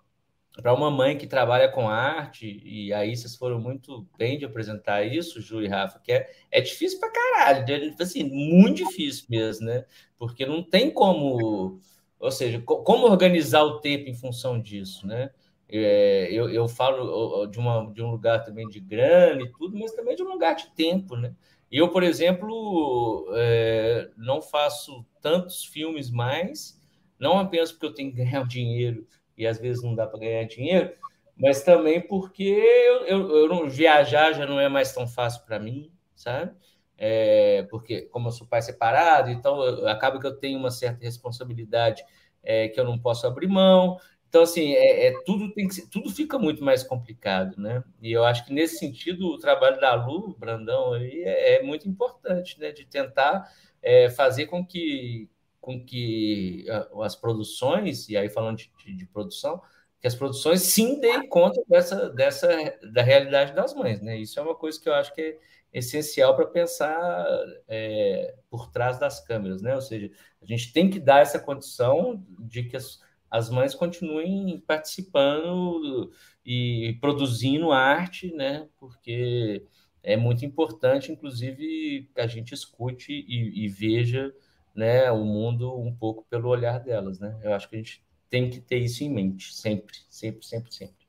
[0.62, 5.04] para uma mãe que trabalha com arte, e aí vocês foram muito bem de apresentar
[5.04, 7.96] isso, Ju e Rafa, que é, é difícil para caralho, né?
[8.00, 9.86] assim, muito difícil mesmo, né?
[10.18, 11.80] Porque não tem como,
[12.20, 15.32] ou seja, como organizar o tempo em função disso, né?
[15.68, 19.92] É, eu, eu falo de, uma, de um lugar também de grana e tudo, mas
[19.94, 21.34] também de um lugar de tempo, né?
[21.74, 26.80] Eu, por exemplo, é, não faço tantos filmes mais,
[27.18, 30.44] não apenas porque eu tenho que ganhar dinheiro e às vezes não dá para ganhar
[30.44, 30.94] dinheiro,
[31.36, 35.58] mas também porque eu, eu, eu, não viajar já não é mais tão fácil para
[35.58, 36.52] mim, sabe?
[36.96, 42.04] É, porque como eu sou pai separado, então acaba que eu tenho uma certa responsabilidade
[42.44, 43.98] é, que eu não posso abrir mão.
[44.34, 47.84] Então, assim, é, é, tudo, tem que, tudo fica muito mais complicado, né?
[48.02, 51.88] E eu acho que, nesse sentido, o trabalho da Lu, Brandão, aí, é, é muito
[51.88, 52.72] importante, né?
[52.72, 53.48] De tentar
[53.80, 55.30] é, fazer com que,
[55.62, 56.66] com que
[57.04, 59.62] as produções, e aí falando de, de, de, produção,
[60.02, 62.48] que as produções sim deem conta dessa, dessa
[62.92, 64.18] da realidade das mães, né?
[64.18, 65.38] Isso é uma coisa que eu acho que é
[65.72, 67.24] essencial para pensar
[67.68, 69.76] é, por trás das câmeras, né?
[69.76, 70.10] Ou seja,
[70.42, 73.03] a gente tem que dar essa condição de que as
[73.34, 76.12] as mães continuem participando
[76.46, 78.68] e produzindo arte, né?
[78.78, 79.66] Porque
[80.04, 84.32] é muito importante, inclusive, que a gente escute e, e, veja
[84.76, 87.36] né, o mundo um pouco pelo olhar delas, né?
[87.42, 91.08] Eu acho que a gente tem que ter isso em mente, sempre, sempre, sempre, sempre.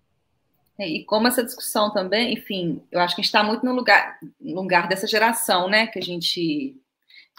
[0.78, 3.74] É, e como essa discussão também, enfim, eu acho que a gente está muito no
[3.74, 5.88] lugar, lugar dessa geração, né?
[5.88, 6.80] Que a gente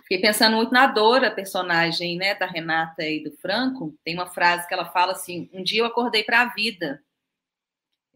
[0.08, 3.98] Fiquei pensando muito na Dora, personagem né, da Renata e do Franco.
[4.04, 7.04] Tem uma frase que ela fala assim: Um dia eu acordei para a vida.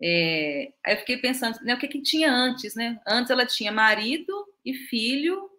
[0.01, 2.99] É, aí eu fiquei pensando, né, o que, que tinha antes, né?
[3.07, 4.31] Antes ela tinha marido
[4.63, 5.49] e filho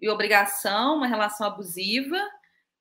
[0.00, 2.20] e obrigação, uma relação abusiva.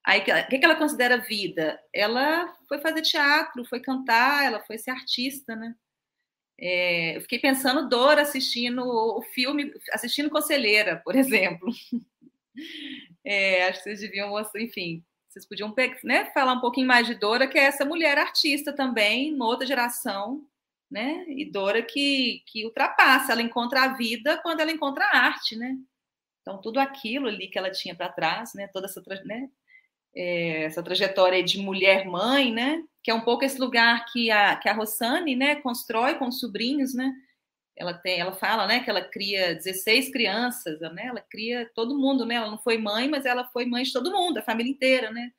[0.04, 1.80] Aí o que, que ela considera vida?
[1.94, 5.76] Ela foi fazer teatro, foi cantar, ela foi ser artista, né?
[6.58, 11.70] É, eu fiquei pensando Dora assistindo o filme, assistindo Conselheira, por exemplo.
[13.28, 17.48] É, acho que vocês deviam, enfim, vocês podiam né, falar um pouquinho mais de Dora,
[17.48, 20.46] que é essa mulher artista também, uma outra geração,
[20.90, 21.26] né?
[21.28, 25.76] E Dora que, que ultrapassa, ela encontra a vida quando ela encontra a arte, né?
[26.42, 28.70] Então, tudo aquilo ali que ela tinha para trás, né?
[28.72, 29.50] Toda essa, né?
[30.16, 32.84] É, essa trajetória de mulher-mãe, né?
[33.04, 35.56] Que é um pouco esse lugar que a, que a Rossani, né?
[35.56, 37.12] Constrói com os sobrinhos, né?
[37.76, 41.08] Ela tem, ela fala, né, que ela cria 16 crianças, né?
[41.08, 42.36] Ela cria todo mundo, né?
[42.36, 45.32] Ela não foi mãe, mas ela foi mãe de todo mundo, a família inteira, né?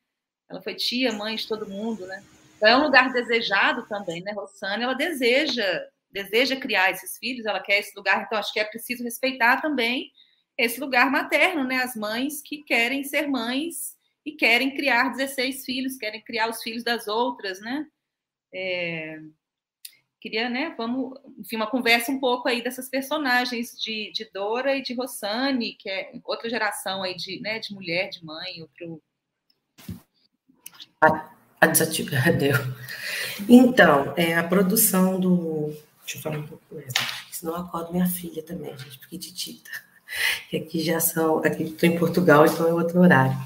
[0.47, 2.23] Ela foi tia, mãe de todo mundo, né?
[2.55, 4.31] Então é um lugar desejado também, né?
[4.33, 8.63] Rossana, ela deseja, deseja criar esses filhos, ela quer esse lugar, então acho que é
[8.63, 10.11] preciso respeitar também
[10.57, 11.77] esse lugar materno, né?
[11.77, 16.83] As mães que querem ser mães e querem criar 16 filhos, querem criar os filhos
[16.83, 17.85] das outras, né?
[18.53, 19.19] É,
[20.19, 24.81] queria, né, vamos, enfim, uma conversa um pouco aí dessas personagens de, de Dora e
[24.81, 29.01] de Rossani, que é outra geração aí de, né, de mulher, de mãe, outro...
[31.01, 31.29] A,
[31.61, 32.55] a desativa, deu.
[33.47, 35.73] Então, é, a produção do...
[36.01, 36.93] Deixa eu falar um pouco mais,
[37.31, 39.69] senão eu acordo minha filha também, gente, porque titita.
[40.51, 41.39] E aqui já são...
[41.39, 43.37] Aqui estou em Portugal, então é outro horário.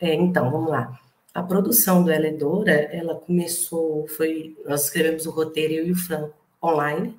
[0.00, 1.00] É, então, vamos lá.
[1.36, 5.92] A produção do Ela é Dora, ela começou, foi, nós escrevemos o roteiro, eu e
[5.92, 6.34] o Franco,
[6.64, 7.14] online,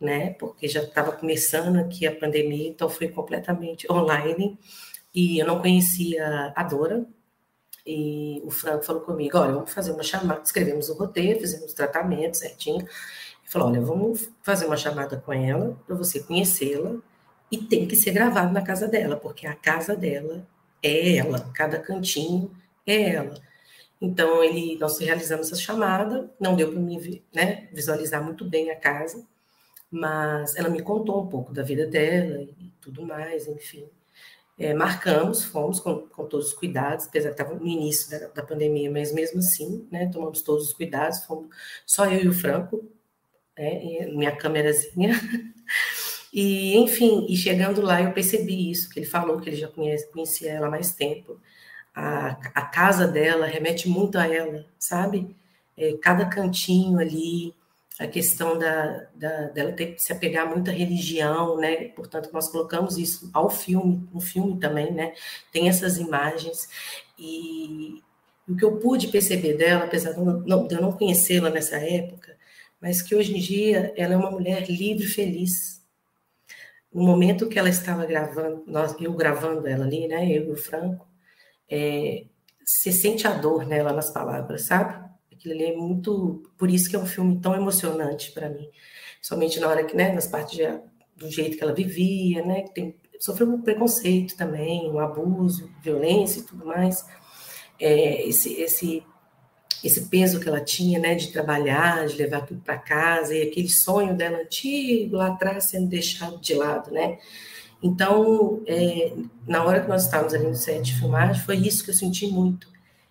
[0.00, 4.58] né, porque já estava começando aqui a pandemia, então foi completamente online,
[5.14, 7.04] e eu não conhecia a Dora,
[7.86, 11.76] e o Franco falou comigo, olha, vamos fazer uma chamada, escrevemos o roteiro, fizemos o
[11.76, 12.88] tratamento certinho,
[13.46, 16.96] e falou, olha, vamos fazer uma chamada com ela, para você conhecê-la,
[17.52, 20.48] e tem que ser gravado na casa dela, porque a casa dela
[20.82, 22.50] é ela, cada cantinho
[22.86, 23.49] é ela.
[24.00, 28.76] Então, ele, nós realizamos essa chamada, não deu para mim né, visualizar muito bem a
[28.76, 29.26] casa,
[29.90, 33.86] mas ela me contou um pouco da vida dela e tudo mais, enfim.
[34.58, 38.42] É, marcamos, fomos com, com, todos os cuidados, apesar que estava no início da, da,
[38.42, 41.48] pandemia, mas mesmo assim, né, tomamos todos os cuidados, fomos
[41.86, 42.86] só eu e o Franco,
[43.58, 45.12] né, minha câmerazinha.
[46.32, 50.10] E, enfim, e chegando lá eu percebi isso, que ele falou que ele já conhece,
[50.12, 51.40] conhecia ela há mais tempo.
[51.94, 55.36] A, a casa dela remete muito a ela, sabe?
[55.76, 57.54] É, cada cantinho ali,
[58.00, 61.88] a questão da, da, dela ter que se apegar muito à religião, né?
[61.88, 65.12] Portanto, nós colocamos isso ao filme, no filme também, né?
[65.52, 66.68] Tem essas imagens
[67.18, 68.02] e
[68.48, 72.36] o que eu pude perceber dela, apesar de eu não conhecê-la nessa época,
[72.80, 75.80] mas que hoje em dia ela é uma mulher livre, feliz.
[76.92, 80.24] No momento que ela estava gravando, nós, eu gravando ela ali, né?
[80.26, 81.06] Eu e o Franco,
[81.70, 82.24] é,
[82.64, 85.08] você sente a dor nela nas palavras, sabe?
[85.32, 86.42] Aquilo ali é muito.
[86.58, 88.68] Por isso que é um filme tão emocionante para mim.
[89.22, 90.66] Somente na hora que, né, nas partes de,
[91.16, 96.40] do jeito que ela vivia, né, que tem, sofreu um preconceito também, um abuso, violência
[96.40, 97.04] e tudo mais.
[97.78, 99.02] É, esse, esse,
[99.82, 103.68] esse peso que ela tinha, né, de trabalhar, de levar tudo para casa, e aquele
[103.68, 107.18] sonho dela antigo lá atrás sendo deixado de lado, né?
[107.82, 109.12] Então, é,
[109.46, 112.26] na hora que nós estávamos ali no set de filmagem, foi isso que eu senti
[112.26, 112.68] muito.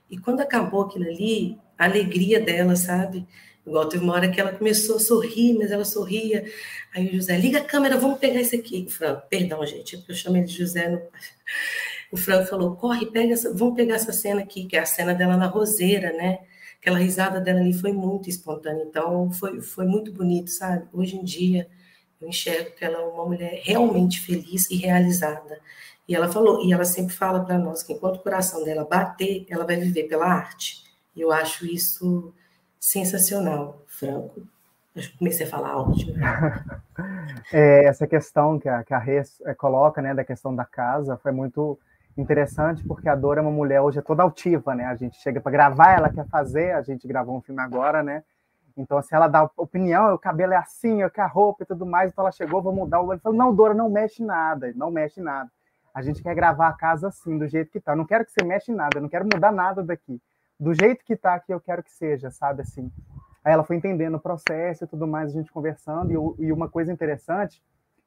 [0.09, 3.25] E quando acabou aquilo ali, a alegria dela, sabe?
[3.65, 6.45] Igual teve uma hora que ela começou a sorrir, mas ela sorria.
[6.93, 8.85] Aí o José, liga a câmera, vamos pegar isso aqui.
[8.87, 10.89] O Franco, perdão, gente, é porque eu chamei de José.
[10.89, 11.01] No...
[12.11, 15.13] O Franco falou, corre, pega essa, vamos pegar essa cena aqui, que é a cena
[15.13, 16.39] dela na roseira, né?
[16.81, 20.87] Aquela risada dela ali foi muito espontânea, então foi, foi muito bonito, sabe?
[20.91, 21.69] Hoje em dia,
[22.21, 25.59] eu enxergo que ela é uma mulher realmente feliz e realizada.
[26.07, 29.45] E ela falou, e ela sempre fala para nós que enquanto o coração dela bater,
[29.49, 30.83] ela vai viver pela arte.
[31.15, 32.33] E eu acho isso
[32.79, 34.41] sensacional, Franco.
[34.95, 35.93] Eu comecei a falar alto.
[37.53, 41.17] é, essa questão que a, que a Rê é, coloca, né, da questão da casa,
[41.17, 41.79] foi muito
[42.17, 44.85] interessante, porque a Dora é uma mulher hoje é toda altiva, né?
[44.85, 48.23] A gente chega para gravar, ela quer fazer, a gente gravou um filme agora, né?
[48.79, 51.85] Então, se ela dá opinião, o cabelo é assim, eu quero a roupa e tudo
[51.85, 53.19] mais, então ela chegou, vou mudar o olho.
[53.19, 55.51] Falou, não, Dora, não mexe nada, não mexe nada.
[55.93, 57.91] A gente quer gravar a casa assim, do jeito que tá.
[57.91, 60.21] Eu não quero que você mexe nada, eu não quero mudar nada daqui.
[60.57, 62.89] Do jeito que tá aqui, eu quero que seja, sabe, assim.
[63.43, 66.37] Aí ela foi entendendo o processo e tudo mais, a gente conversando.
[66.39, 67.61] E, e uma coisa interessante,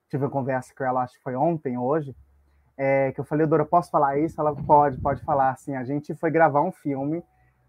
[0.09, 2.17] tive uma conversa com ela, acho que foi ontem, hoje,
[2.79, 4.41] é, que eu falei, Dora, posso falar isso?
[4.41, 5.51] Ela, pode, pode falar.
[5.51, 7.23] Assim, a gente foi gravar um filme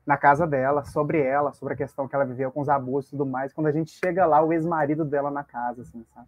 [0.06, 3.12] na casa dela, sobre ela, sobre a questão que ela viveu com os abusos e
[3.12, 3.54] tudo mais.
[3.54, 6.28] Quando a gente chega lá, o ex-marido dela na casa, assim, sabe?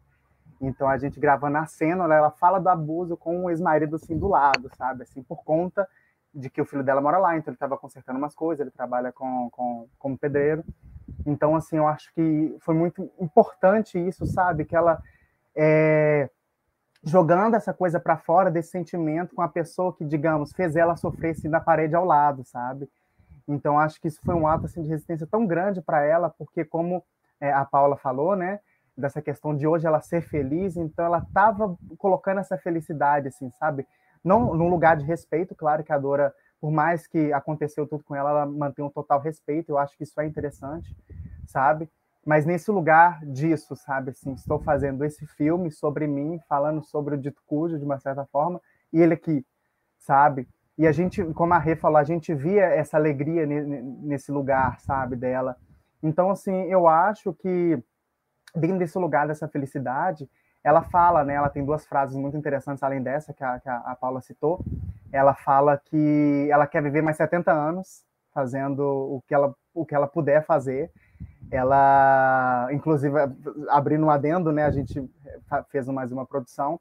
[0.61, 4.27] Então a gente gravando a cena, ela fala do abuso com o ex-marido assim do
[4.27, 5.03] lado, sabe?
[5.03, 5.87] Assim, por conta
[6.33, 9.11] de que o filho dela mora lá, então ele estava consertando umas coisas, ele trabalha
[9.11, 10.63] com, com, como pedreiro.
[11.25, 14.65] Então, assim, eu acho que foi muito importante isso, sabe?
[14.65, 15.01] Que ela
[15.55, 16.29] é,
[17.03, 21.31] jogando essa coisa para fora desse sentimento com a pessoa que, digamos, fez ela sofrer
[21.31, 22.89] assim, na parede ao lado, sabe?
[23.47, 26.65] Então, acho que isso foi um ato assim, de resistência tão grande para ela, porque,
[26.65, 27.03] como
[27.39, 28.59] é, a Paula falou, né,
[28.97, 33.85] dessa questão de hoje ela ser feliz, então ela estava colocando essa felicidade, assim, sabe?
[34.23, 38.15] Não num lugar de respeito, claro que a Dora, por mais que aconteceu tudo com
[38.15, 40.95] ela, ela mantém um total respeito, eu acho que isso é interessante,
[41.45, 41.89] sabe?
[42.25, 44.11] Mas nesse lugar disso, sabe?
[44.11, 48.25] Assim, estou fazendo esse filme sobre mim, falando sobre o dito cujo, de uma certa
[48.25, 48.59] forma,
[48.91, 49.45] e ele aqui,
[49.99, 50.47] sabe?
[50.77, 55.15] E a gente, como a Rê falou, a gente via essa alegria nesse lugar, sabe,
[55.15, 55.55] dela.
[56.03, 57.81] Então, assim, eu acho que
[58.53, 60.29] dentro desse lugar, dessa felicidade,
[60.63, 61.35] ela fala, né?
[61.35, 64.59] Ela tem duas frases muito interessantes, além dessa que a, que a Paula citou.
[65.13, 68.03] Ela fala que ela quer viver mais 70 anos,
[68.33, 70.91] fazendo o que ela, o que ela puder fazer.
[71.49, 73.15] Ela, inclusive,
[73.69, 74.65] abrindo um adendo, né?
[74.65, 75.09] A gente
[75.69, 76.79] fez mais uma produção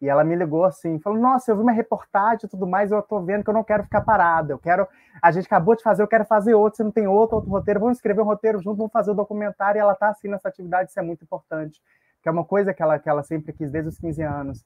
[0.00, 3.02] e ela me ligou assim, falou: Nossa, eu vi uma reportagem e tudo mais, eu
[3.02, 4.86] tô vendo que eu não quero ficar parada, eu quero.
[5.20, 7.80] A gente acabou de fazer, eu quero fazer outro, você não tem outro, outro roteiro,
[7.80, 10.48] vamos escrever um roteiro junto, vamos fazer o um documentário, e ela tá assim nessa
[10.48, 11.82] atividade, isso é muito importante,
[12.22, 14.64] que é uma coisa que ela, que ela sempre quis desde os 15 anos.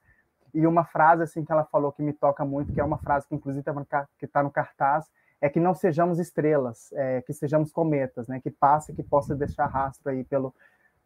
[0.55, 3.26] E uma frase assim que ela falou que me toca muito, que é uma frase
[3.26, 5.11] que inclusive tá está no cartaz,
[5.41, 8.39] é que não sejamos estrelas, é, que sejamos cometas, né?
[8.39, 10.55] Que passe, que possa deixar rastro aí pelo,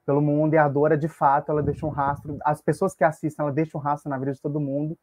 [0.07, 0.55] pelo mundo.
[0.55, 2.39] E a Dora, de fato, ela deixa um rastro.
[2.45, 4.97] As pessoas que assistem, ela deixa um rastro na vida de todo mundo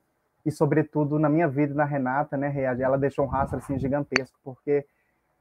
[0.45, 2.51] e, sobretudo, na minha vida, na Renata, né?
[2.63, 4.85] Ela deixou um rastro assim gigantesco, porque,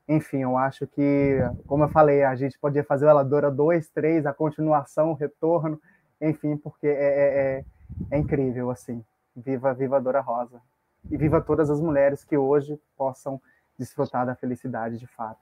[0.09, 3.89] enfim, eu acho que, como eu falei, a gente podia fazer o Ela Dora 2,
[3.91, 5.81] 3, a continuação, o retorno,
[6.21, 7.65] enfim, porque é, é, é,
[8.11, 9.05] é incrível, assim.
[9.35, 10.61] Viva, viva a Dora Rosa.
[11.11, 13.41] E viva todas as mulheres que hoje possam
[13.79, 15.41] desfrutar da felicidade de fato.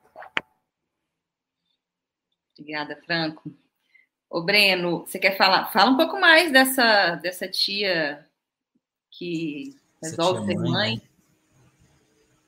[2.58, 3.52] Obrigada, Franco.
[4.30, 5.72] Ô, Breno, você quer falar?
[5.72, 8.24] Fala um pouco mais dessa, dessa tia
[9.10, 10.70] que resolve ser mãe.
[10.70, 10.96] mãe.
[10.96, 11.02] Né?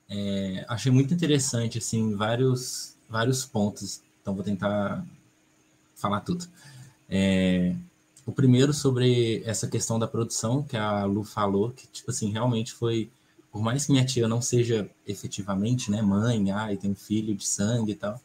[0.09, 4.01] É, achei muito interessante, assim, vários, vários pontos.
[4.21, 5.05] Então, vou tentar
[5.95, 6.47] falar tudo.
[7.09, 7.75] É,
[8.25, 12.71] o primeiro sobre essa questão da produção, que a Lu falou, que, tipo assim, realmente
[12.71, 13.11] foi
[13.53, 17.35] por mais que minha tia não seja efetivamente, né, mãe, ah, e tem um filho
[17.35, 18.19] de sangue e tal,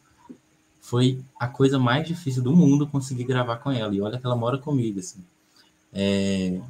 [0.81, 3.93] foi a coisa mais difícil do mundo conseguir gravar com ela.
[3.93, 5.23] E olha que ela mora comigo, assim.
[5.93, 6.61] É...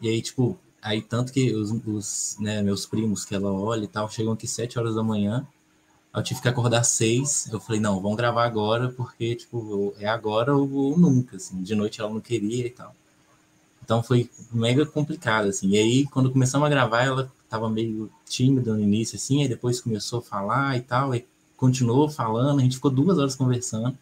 [0.00, 3.88] E aí, tipo, aí tanto que os, os né, meus primos que ela olha e
[3.88, 5.46] tal, chegam aqui sete horas da manhã,
[6.14, 10.56] eu tive que acordar seis, eu falei, não, vamos gravar agora, porque, tipo, é agora
[10.56, 11.62] ou, ou nunca, assim.
[11.62, 12.94] De noite ela não queria e tal.
[13.82, 15.70] Então foi mega complicado, assim.
[15.70, 19.80] E aí, quando começamos a gravar, ela tava meio tímido no início, assim, aí depois
[19.80, 21.26] começou a falar e tal, e
[21.60, 23.96] continuou falando, a gente ficou duas horas conversando.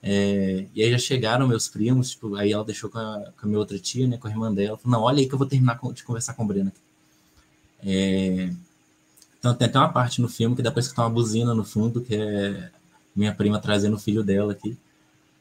[0.00, 3.46] É, e aí já chegaram meus primos, tipo, aí ela deixou com a, com a,
[3.46, 5.46] minha outra tia, né, com a irmã dela, falou, não, olha aí que eu vou
[5.46, 6.78] terminar de conversar com o Breno aqui.
[7.84, 8.52] É,
[9.40, 12.00] então tem até uma parte no filme que depois que tá uma buzina no fundo,
[12.00, 12.70] que é
[13.14, 14.78] minha prima trazendo o filho dela aqui.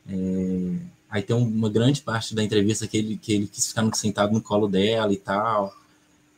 [0.10, 0.76] É,
[1.08, 4.42] aí tem uma grande parte da entrevista que ele, que ele quis ficar sentado no
[4.42, 5.72] colo dela e tal.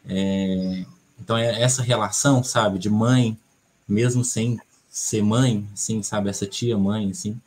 [0.05, 0.85] É,
[1.17, 3.37] então, é essa relação, sabe, de mãe,
[3.87, 4.59] mesmo sem
[4.89, 7.39] ser mãe, assim, sabe, essa tia-mãe, assim,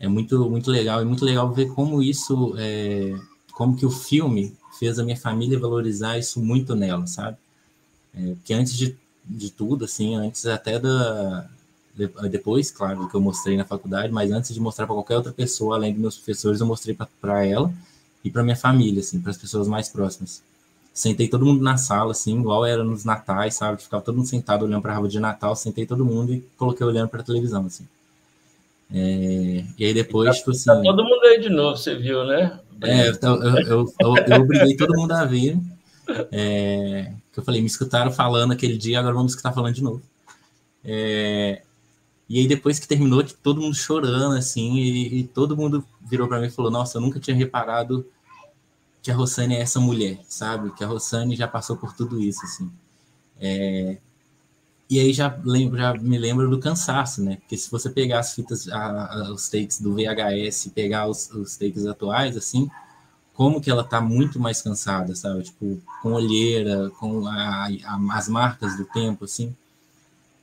[0.00, 1.02] é muito, muito legal.
[1.02, 3.14] E muito legal ver como isso, é,
[3.52, 7.36] como que o filme fez a minha família valorizar isso muito nela, sabe?
[8.14, 11.48] É, porque antes de, de tudo, assim, antes até da.
[12.30, 15.32] Depois, claro, do que eu mostrei na faculdade, mas antes de mostrar para qualquer outra
[15.32, 17.74] pessoa, além dos meus professores, eu mostrei para ela
[18.24, 20.42] e para minha família, assim, para as pessoas mais próximas
[20.98, 23.80] sentei todo mundo na sala, assim, igual era nos natais, sabe?
[23.80, 26.84] Ficava todo mundo sentado olhando para a árvore de Natal, sentei todo mundo e coloquei
[26.84, 27.86] olhando para a televisão, assim.
[28.92, 30.64] É, e aí depois, tá, tipo assim...
[30.64, 32.58] Tá todo mundo aí de novo, você viu, né?
[32.82, 35.56] É, eu, eu, eu, eu obriguei todo mundo a vir.
[36.32, 40.02] É, que eu falei, me escutaram falando aquele dia, agora vamos escutar falando de novo.
[40.84, 41.62] É,
[42.28, 46.40] e aí depois que terminou, todo mundo chorando, assim, e, e todo mundo virou para
[46.40, 48.04] mim e falou, nossa, eu nunca tinha reparado
[49.08, 50.70] que a Rossane é essa mulher, sabe?
[50.72, 52.70] Que a Rossane já passou por tudo isso, assim.
[53.40, 53.96] É...
[54.90, 57.36] E aí já, lembro, já me lembro do cansaço, né?
[57.36, 61.56] Porque se você pegar as fitas, a, a, os takes do VHS, pegar os, os
[61.56, 62.70] takes atuais, assim,
[63.32, 65.44] como que ela tá muito mais cansada, sabe?
[65.44, 67.68] Tipo, com olheira, com a,
[68.12, 69.56] as marcas do tempo, assim.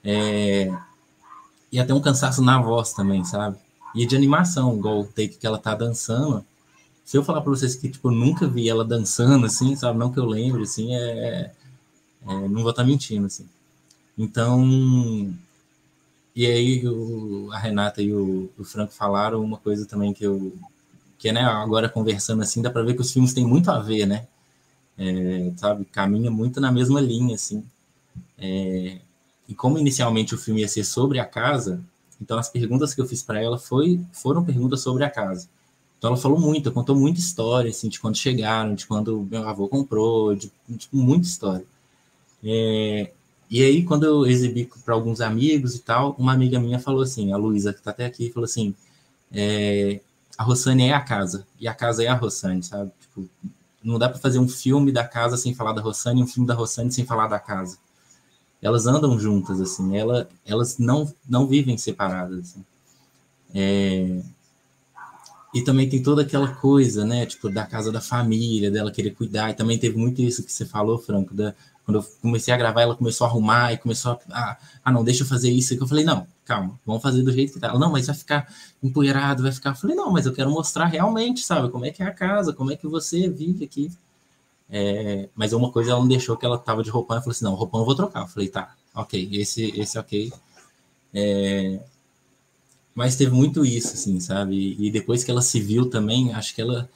[0.03, 0.75] É...
[1.71, 3.57] E até um cansaço na voz também, sabe?
[3.93, 6.43] E de animação, igual o take que ela tá dançando,
[7.05, 9.99] se eu falar para vocês que tipo, eu nunca vi ela dançando, assim, sabe?
[9.99, 11.51] Não que eu lembre, assim, é, é,
[12.27, 13.47] é não vou estar tá mentindo, assim.
[14.17, 14.65] Então,
[16.35, 20.53] e aí o, a Renata e o, o, Franco falaram uma coisa também que eu,
[21.17, 24.07] que né, agora conversando assim, dá para ver que os filmes têm muito a ver,
[24.07, 24.27] né?
[24.97, 27.63] É, sabe, caminha muito na mesma linha, assim.
[28.37, 28.99] É,
[29.47, 31.81] e como inicialmente o filme ia ser sobre a casa,
[32.21, 35.47] então as perguntas que eu fiz para ela foi, foram perguntas sobre a casa.
[36.05, 39.67] Então ela falou muito, contou muita história, assim, de quando chegaram, de quando meu avô
[39.67, 41.65] comprou, de, de muita história.
[42.43, 43.11] É,
[43.49, 47.33] e aí, quando eu exibi para alguns amigos e tal, uma amiga minha falou assim,
[47.33, 48.75] a Luísa, que está até aqui, falou assim,
[49.31, 49.99] é,
[50.37, 52.91] a Rossane é a casa, e a casa é a Rossane, sabe?
[53.01, 53.27] Tipo,
[53.83, 56.53] não dá para fazer um filme da casa sem falar da Rossane, um filme da
[56.53, 57.79] Rossane sem falar da casa.
[58.61, 62.65] Elas andam juntas, assim, ela, elas não, não vivem separadas, assim.
[63.55, 64.21] É,
[65.55, 67.25] e também tem toda aquela coisa, né?
[67.25, 69.49] Tipo, da casa da família, dela querer cuidar.
[69.49, 72.81] E também teve muito isso que você falou, Franco, da, quando eu comecei a gravar,
[72.81, 74.57] ela começou a arrumar e começou a.
[74.83, 75.73] Ah, não, deixa eu fazer isso.
[75.73, 77.67] E eu falei, não, calma, vamos fazer do jeito que tá.
[77.69, 78.53] Ela, não, mas vai ficar
[78.83, 79.69] empoeirado, vai ficar.
[79.69, 81.69] Eu falei, não, mas eu quero mostrar realmente, sabe?
[81.69, 83.89] Como é que é a casa, como é que você vive aqui.
[84.69, 87.45] É, mas uma coisa ela não deixou que ela tava de roupão e falou assim:
[87.45, 88.23] não, roupão eu vou trocar.
[88.23, 90.33] Eu falei, tá, ok, esse, esse ok.
[91.13, 91.79] É,
[92.95, 94.77] mas teve muito isso, assim, sabe?
[94.79, 96.89] E depois que ela se viu também, acho que ela,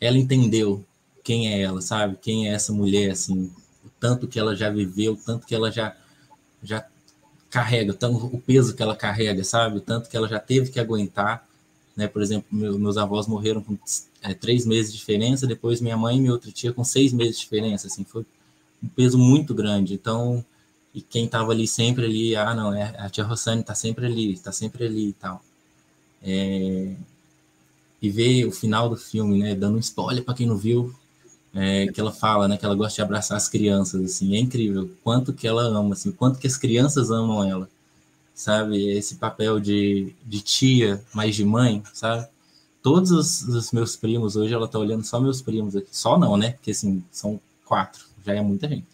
[0.00, 0.82] ela entendeu
[1.22, 2.16] quem é ela, sabe?
[2.20, 3.52] Quem é essa mulher, assim,
[3.84, 5.94] o tanto que ela já viveu, o tanto que ela já,
[6.62, 6.86] já
[7.50, 7.94] carrega,
[8.32, 9.80] o peso que ela carrega, sabe?
[9.80, 11.46] Tanto que ela já teve que aguentar,
[11.94, 12.08] né?
[12.08, 13.76] Por exemplo, meu, meus avós morreram com
[14.22, 17.36] é, três meses de diferença, depois minha mãe e minha outra tia com seis meses
[17.36, 18.24] de diferença, assim, foi
[18.82, 19.92] um peso muito grande.
[19.92, 20.42] Então,
[20.94, 24.32] e quem estava ali sempre ali, ah, não, é a tia Rossane está sempre ali,
[24.32, 25.42] está sempre ali e tal.
[26.22, 26.94] É,
[28.02, 30.94] e ver o final do filme, né, dando um spoiler para quem não viu,
[31.54, 34.90] é, que ela fala, né, que ela gosta de abraçar as crianças, assim, é incrível
[35.02, 37.68] quanto que ela ama, assim, quanto que as crianças amam ela,
[38.34, 42.26] sabe, esse papel de, de tia, mais de mãe, sabe,
[42.82, 46.36] todos os, os, meus primos, hoje ela tá olhando só meus primos aqui, só não,
[46.36, 48.86] né, porque, assim, são quatro, já é muita gente,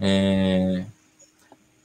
[0.00, 0.84] é,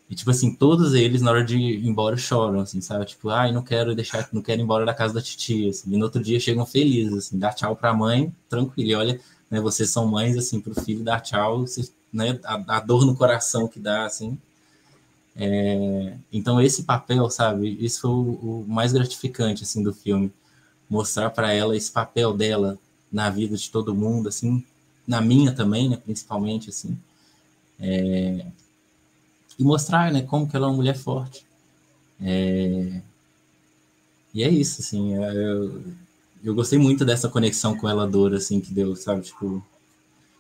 [0.10, 3.06] e, tipo assim, todos eles, na hora de ir embora, choram, assim, sabe?
[3.06, 5.94] Tipo, ai, ah, não quero deixar, não quero ir embora da casa da titia, assim.
[5.94, 8.90] E no outro dia chegam felizes, assim, dá tchau pra mãe, tranquilo.
[8.90, 12.80] E olha, né, vocês são mães, assim, pro filho dar tchau, vocês, né, a, a,
[12.80, 14.38] dor no coração que dá, assim.
[15.36, 17.78] É, então, esse papel, sabe?
[17.80, 20.32] Isso foi o, o mais gratificante, assim, do filme.
[20.90, 22.80] Mostrar para ela esse papel dela
[23.12, 24.64] na vida de todo mundo, assim,
[25.06, 26.98] na minha também, né, principalmente, assim.
[27.80, 28.46] É,
[29.58, 31.46] e mostrar, né, como que ela é uma mulher forte.
[32.22, 33.02] É...
[34.34, 35.84] E é isso, assim, eu,
[36.44, 39.64] eu gostei muito dessa conexão com ela Dora, assim, que deu, sabe, tipo,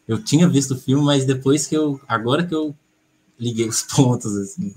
[0.08, 2.76] eu tinha visto o filme, mas depois que eu, agora que eu
[3.40, 4.74] liguei os pontos, assim.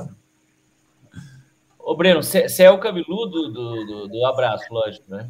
[1.78, 5.28] Ô, Breno, você é o cabeludo do, do, do, abraço, lógico, né?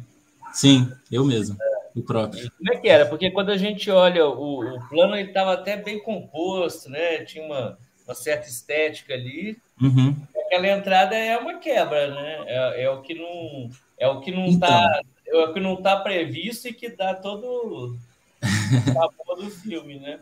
[0.53, 1.99] Sim, eu mesmo, é.
[1.99, 2.45] o próprio.
[2.45, 3.05] E como é que era?
[3.05, 7.23] Porque quando a gente olha o, o plano, ele estava até bem composto, né?
[7.25, 9.57] Tinha uma uma certa estética ali.
[9.81, 10.15] Uhum.
[10.45, 12.43] Aquela entrada é uma quebra, né?
[12.47, 15.41] É, é o que não é o que não está então.
[15.41, 17.97] é o que não tá previsto e que dá todo o
[19.35, 20.19] do filme, né?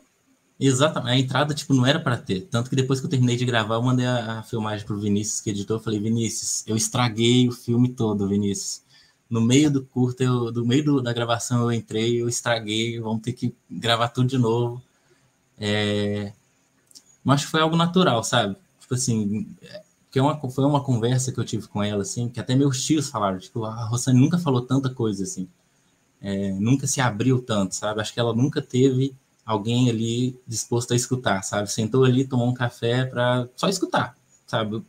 [0.60, 3.46] Exatamente, a entrada tipo não era para ter, tanto que depois que eu terminei de
[3.46, 7.48] gravar, eu mandei a, a filmagem pro Vinícius, que editou, eu falei: "Vinícius, eu estraguei
[7.48, 8.84] o filme todo, Vinícius.
[9.30, 13.22] No meio do curto, eu, do meio do, da gravação eu entrei, eu estraguei, vamos
[13.22, 14.82] ter que gravar tudo de novo".
[15.58, 16.34] É,
[17.30, 18.56] mas foi algo natural, sabe?
[18.80, 19.48] Tipo assim,
[20.10, 22.84] que é uma, foi uma conversa que eu tive com ela, assim, que até meus
[22.84, 25.48] tios falaram, tipo, a Rossane nunca falou tanta coisa, assim,
[26.20, 28.02] é, nunca se abriu tanto, sabe?
[28.02, 29.16] Acho que ela nunca teve
[29.46, 31.72] alguém ali disposto a escutar, sabe?
[31.72, 34.18] Sentou ali, tomou um café para só escutar,
[34.48, 34.84] sabe?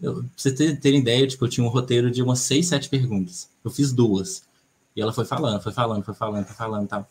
[0.00, 2.88] Eu, pra você ter, ter ideia, tipo, eu tinha um roteiro de umas seis, sete
[2.88, 3.50] perguntas.
[3.62, 4.44] Eu fiz duas.
[4.96, 7.06] E ela foi falando, foi falando, foi falando, foi falando, tal.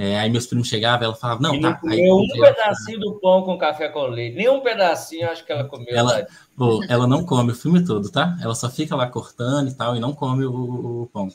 [0.00, 1.80] É, aí meus primos chegavam, ela falava, não, e não tá.
[1.80, 4.36] Comeu um pedacinho do pão com café com leite.
[4.36, 5.88] Nem um pedacinho, acho que ela comeu.
[5.90, 6.24] Ela,
[6.56, 8.38] pô, ela não come o filme todo, tá?
[8.40, 11.28] Ela só fica lá cortando e tal, e não come o, o pão.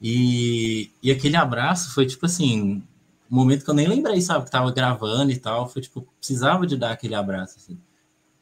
[0.00, 2.80] E, e aquele abraço foi tipo assim,
[3.28, 4.44] um momento que eu nem lembrei, sabe?
[4.44, 5.68] Que tava gravando e tal.
[5.68, 7.76] Foi tipo, precisava de dar aquele abraço, assim.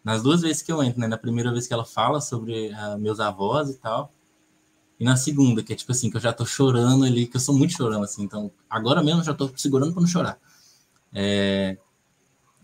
[0.04, 1.06] Nas duas vezes que eu entro, né?
[1.06, 4.12] Na primeira vez que ela fala sobre uh, meus avós e tal.
[5.02, 7.40] E na segunda, que é tipo assim, que eu já tô chorando ali, que eu
[7.40, 10.38] sou muito chorando, assim, então agora mesmo já tô segurando para não chorar.
[11.12, 11.76] É...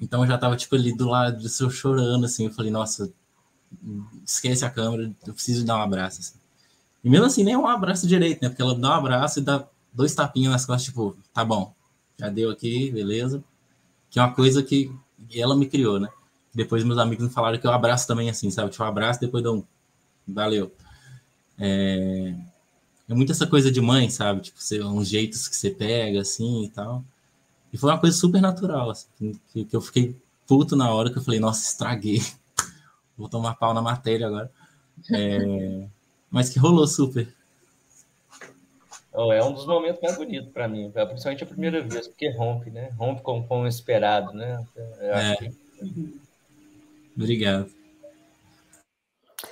[0.00, 3.12] Então eu já tava, tipo, ali do lado do seu chorando, assim, eu falei, nossa,
[4.24, 6.38] esquece a câmera, eu preciso dar um abraço, assim.
[7.02, 8.48] E mesmo assim, nem um abraço direito, né?
[8.50, 11.74] Porque ela dá um abraço e dá dois tapinhos nas costas, tipo, tá bom,
[12.16, 13.42] já deu aqui, beleza.
[14.08, 14.94] Que é uma coisa que
[15.34, 16.08] ela me criou, né?
[16.54, 18.70] Depois meus amigos me falaram que eu abraço também assim, sabe?
[18.70, 19.64] Tipo, um abraço, depois dou um
[20.32, 20.70] valeu.
[21.58, 22.34] É,
[23.08, 24.42] é muito essa coisa de mãe, sabe?
[24.42, 27.04] Tipo, ser, uns jeitos que você pega, assim, e tal.
[27.72, 31.18] E foi uma coisa super natural, assim, que, que eu fiquei puto na hora que
[31.18, 32.20] eu falei, nossa, estraguei.
[33.16, 34.50] Vou tomar pau na matéria agora.
[35.12, 35.86] É,
[36.30, 37.28] mas que rolou super.
[39.12, 42.70] Oh, é um dos momentos mais bonitos para mim, principalmente a primeira vez, porque rompe,
[42.70, 42.92] né?
[42.96, 44.64] Rompe com o esperado, né?
[45.00, 45.36] É.
[45.36, 46.20] Que...
[47.16, 47.68] Obrigado.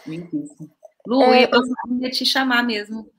[0.06, 0.70] Muitíssimo.
[1.06, 3.10] Lu, é, eu ia te chamar mesmo.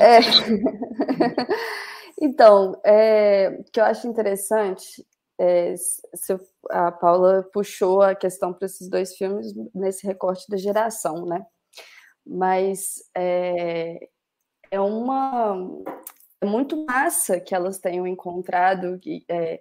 [0.00, 0.20] É...
[2.20, 5.04] então, é, o que eu acho interessante
[5.38, 6.38] é, se
[6.70, 11.44] a Paula puxou a questão para esses dois filmes nesse recorte da geração, né?
[12.24, 14.08] Mas é,
[14.70, 15.56] é uma
[16.40, 19.60] é muito massa que elas tenham encontrado é,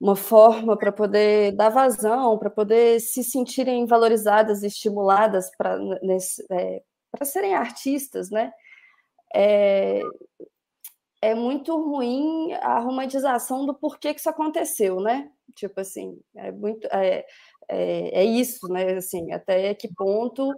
[0.00, 5.78] uma forma para poder dar vazão, para poder se sentirem valorizadas e estimuladas para
[6.52, 6.82] é,
[7.24, 8.52] serem artistas, né?
[9.34, 10.00] É,
[11.20, 15.30] é muito ruim a romantização do porquê que isso aconteceu, né?
[15.54, 17.24] Tipo assim, é muito é,
[17.68, 18.94] é, é isso, né?
[18.96, 20.54] Assim, até que ponto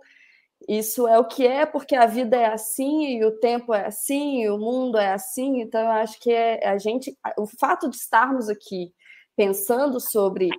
[0.69, 4.43] isso é o que é, porque a vida é assim, e o tempo é assim,
[4.43, 5.61] e o mundo é assim.
[5.63, 8.93] Então, eu acho que é a gente, o fato de estarmos aqui
[9.41, 10.51] pensando sobre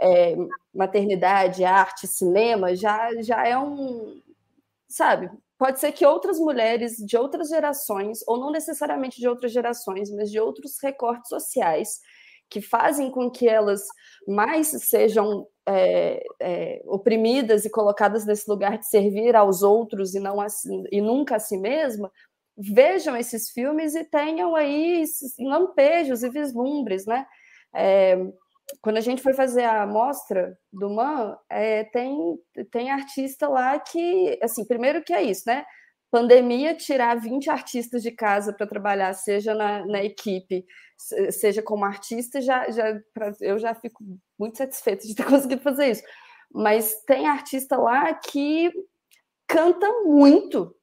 [0.00, 0.34] é,
[0.74, 4.18] maternidade, arte, cinema, já, já é um.
[4.88, 5.30] Sabe?
[5.58, 10.30] Pode ser que outras mulheres de outras gerações, ou não necessariamente de outras gerações, mas
[10.30, 12.00] de outros recortes sociais,
[12.48, 13.86] que fazem com que elas
[14.26, 20.40] mais sejam é, é, oprimidas e colocadas nesse lugar de servir aos outros e, não
[20.40, 20.46] a,
[20.90, 22.10] e nunca a si mesma,
[22.56, 25.04] vejam esses filmes e tenham aí
[25.38, 27.26] lampejos e vislumbres, né?
[27.74, 28.16] É,
[28.80, 32.38] quando a gente foi fazer a mostra do Man, é, tem,
[32.70, 35.64] tem artista lá que, assim, primeiro que é isso, né?
[36.10, 40.64] Pandemia, tirar 20 artistas de casa para trabalhar, seja na, na, equipe,
[41.30, 43.00] seja como artista, já, já,
[43.40, 44.04] eu já fico
[44.38, 46.02] muito satisfeita de ter conseguido fazer isso.
[46.52, 48.72] Mas tem artista lá que
[49.46, 50.74] canta muito,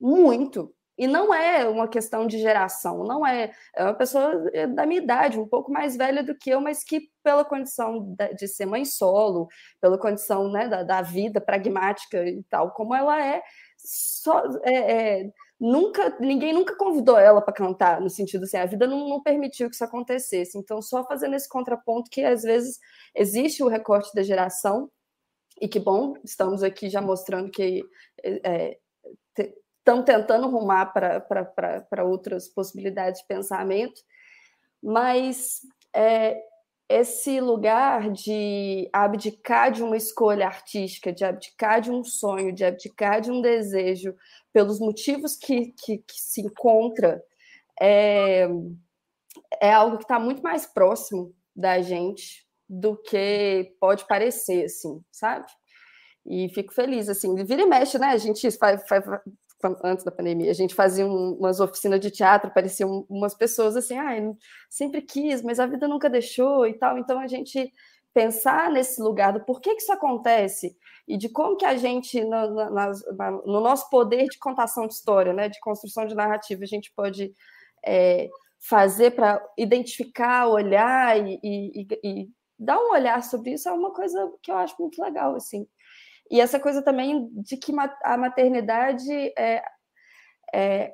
[0.00, 0.74] muito.
[1.00, 3.50] E não é uma questão de geração, não é.
[3.74, 6.84] É uma pessoa é, da minha idade, um pouco mais velha do que eu, mas
[6.84, 9.48] que, pela condição de ser mãe solo,
[9.80, 13.42] pela condição né, da, da vida pragmática e tal, como ela é,
[13.78, 18.86] só, é, é nunca ninguém nunca convidou ela para cantar, no sentido assim, a vida
[18.86, 20.58] não, não, permitiu que isso acontecesse.
[20.58, 22.78] Então, só fazendo esse contraponto que às vezes
[23.14, 24.90] existe o recorte da geração,
[25.58, 27.82] e que bom, estamos aqui já mostrando que
[28.22, 28.76] é,
[29.80, 34.00] estão tentando rumar para outras possibilidades de pensamento,
[34.82, 35.60] mas
[35.94, 36.40] é,
[36.88, 43.20] esse lugar de abdicar de uma escolha artística, de abdicar de um sonho, de abdicar
[43.20, 44.14] de um desejo,
[44.52, 47.22] pelos motivos que, que, que se encontra,
[47.80, 48.48] é,
[49.60, 55.46] é algo que está muito mais próximo da gente do que pode parecer, assim, sabe?
[56.26, 58.08] E fico feliz, assim, vira e mexe, né?
[58.08, 58.82] A gente faz,
[59.84, 63.98] antes da pandemia, a gente fazia um, umas oficinas de teatro, pareciam umas pessoas assim,
[63.98, 64.14] ah,
[64.68, 66.98] sempre quis, mas a vida nunca deixou e tal.
[66.98, 67.72] Então a gente
[68.12, 72.54] pensar nesse lugar do porquê que isso acontece e de como que a gente, no,
[72.54, 76.66] na, na, no nosso poder de contação de história, né, de construção de narrativa, a
[76.66, 77.32] gente pode
[77.84, 78.28] é,
[78.60, 84.30] fazer para identificar, olhar e, e, e, dar um olhar sobre isso é uma coisa
[84.42, 85.66] que eu acho muito legal, assim.
[86.30, 87.72] E essa coisa também de que
[88.04, 89.62] a maternidade é,
[90.54, 90.92] é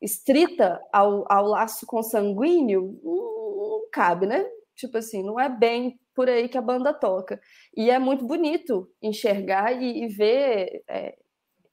[0.00, 4.46] estrita ao, ao laço consanguíneo não, não cabe, né?
[4.76, 7.40] Tipo assim, não é bem por aí que a banda toca.
[7.76, 11.16] E é muito bonito enxergar e, e ver é,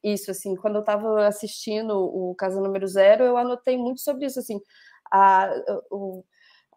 [0.03, 0.55] isso, assim.
[0.55, 4.59] Quando eu estava assistindo o Casa Número Zero, eu anotei muito sobre isso, assim.
[5.11, 5.49] A,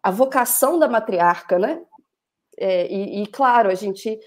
[0.03, 1.81] a vocação da matriarca, né?
[2.59, 4.19] É, e, e, claro, a gente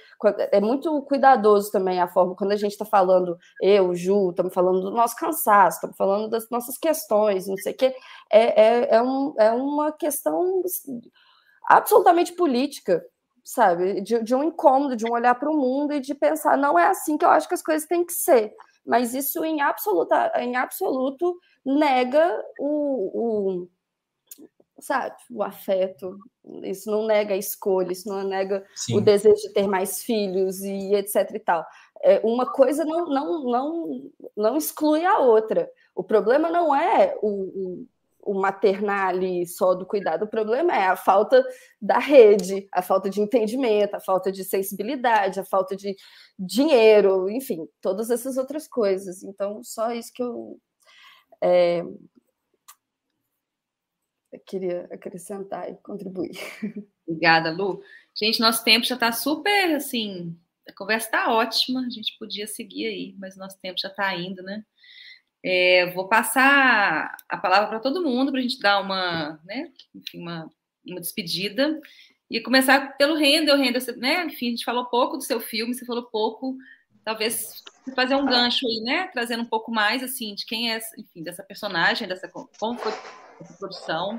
[0.52, 4.80] é muito cuidadoso também a forma quando a gente está falando, eu, Ju, estamos falando
[4.82, 7.94] do nosso cansaço, estamos falando das nossas questões, não sei o quê.
[8.30, 10.62] É, é, é, um, é uma questão
[11.68, 13.04] absolutamente política,
[13.44, 14.00] sabe?
[14.00, 16.86] De, de um incômodo, de um olhar para o mundo e de pensar, não é
[16.86, 18.52] assim que eu acho que as coisas têm que ser.
[18.86, 23.68] Mas isso em, absoluta, em absoluto nega o, o
[24.80, 26.18] sabe, o afeto,
[26.62, 28.96] isso não nega a escolha, isso não nega Sim.
[28.96, 31.64] o desejo de ter mais filhos e etc e tal.
[32.02, 35.70] É, uma coisa não, não, não, não exclui a outra.
[35.94, 37.86] O problema não é o, o,
[38.22, 41.44] o maternar ali só do cuidado, o problema é a falta
[41.80, 45.94] da rede, a falta de entendimento, a falta de sensibilidade, a falta de
[46.38, 49.22] dinheiro, enfim, todas essas outras coisas.
[49.22, 50.58] Então, só isso que eu
[51.42, 51.98] é, eu
[54.50, 56.36] queria acrescentar e contribuir.
[57.06, 57.82] Obrigada, Lu.
[58.14, 60.36] Gente, nosso tempo já está super, assim,
[60.68, 64.42] a conversa está ótima, a gente podia seguir aí, mas nosso tempo já está indo,
[64.42, 64.64] né?
[65.42, 70.18] É, vou passar a palavra para todo mundo para a gente dar uma, né, enfim,
[70.18, 70.50] uma,
[70.84, 71.80] uma despedida
[72.28, 73.56] e começar pelo Rendel.
[73.56, 76.58] Rendel, né, enfim, a gente falou pouco do seu filme, você falou pouco,
[77.04, 77.62] talvez
[77.94, 81.42] fazer um gancho aí, né, trazendo um pouco mais, assim, de quem é, enfim, dessa
[81.42, 82.92] personagem, dessa como foi
[83.58, 84.18] produção.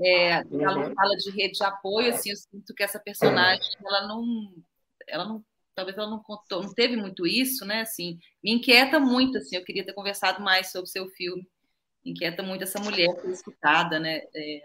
[0.00, 0.94] É, ela uhum.
[0.94, 4.52] fala de rede de apoio, assim, eu sinto que essa personagem, ela não,
[5.06, 5.44] ela não,
[5.74, 9.64] talvez ela não contou, não teve muito isso, né, assim, me inquieta muito, assim, eu
[9.64, 11.46] queria ter conversado mais sobre o seu filme,
[12.04, 14.64] me inquieta muito essa mulher ser escutada, né, é,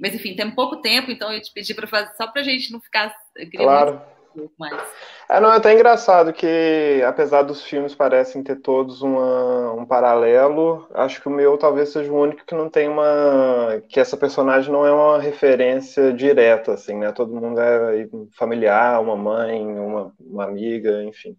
[0.00, 2.70] mas enfim, tem pouco tempo, então eu te pedi para fazer, só para a gente
[2.70, 3.12] não ficar,
[3.56, 3.94] claro.
[3.94, 4.80] Muito pouco mais.
[5.28, 10.86] É, não, é até engraçado que, apesar dos filmes parecem ter todos uma, um paralelo,
[10.94, 13.82] acho que o meu talvez seja o único que não tem uma.
[13.88, 17.12] que essa personagem não é uma referência direta, assim, né?
[17.12, 21.36] Todo mundo é familiar, uma mãe, uma, uma amiga, enfim.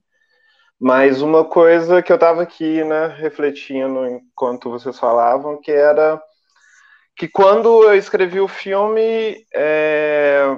[0.79, 6.21] Mas uma coisa que eu estava aqui, né, refletindo enquanto vocês falavam, que era
[7.17, 10.57] que quando eu escrevi o filme, é,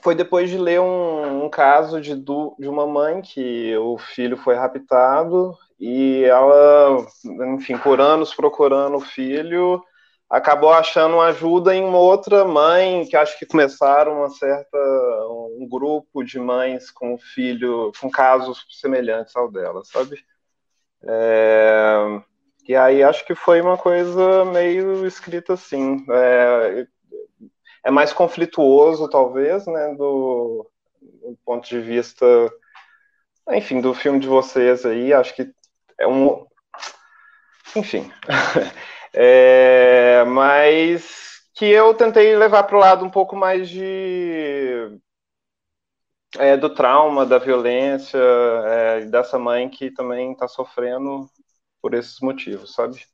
[0.00, 4.54] foi depois de ler um, um caso de, de uma mãe que o filho foi
[4.54, 7.04] raptado e ela,
[7.56, 9.82] enfim, por anos procurando o filho,
[10.30, 14.78] acabou achando ajuda em uma outra mãe, que acho que começaram uma certa
[15.58, 20.24] um grupo de mães com filho, com casos semelhantes ao dela, sabe?
[21.04, 22.22] É,
[22.68, 26.04] e aí acho que foi uma coisa meio escrita assim.
[26.08, 26.86] É,
[27.84, 32.26] é mais conflituoso, talvez, né, do, do, ponto de vista,
[33.50, 35.52] enfim, do filme de vocês aí, acho que
[35.98, 36.46] é um,
[37.74, 38.10] enfim,
[39.12, 44.98] é, mas que eu tentei levar para o lado um pouco mais de
[46.38, 51.28] é, do trauma, da violência, é, dessa mãe que também está sofrendo
[51.80, 53.04] por esses motivos, sabe?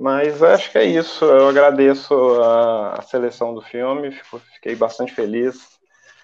[0.00, 1.26] Mas acho que é isso.
[1.26, 5.78] Eu agradeço a, a seleção do filme, fico, fiquei bastante feliz.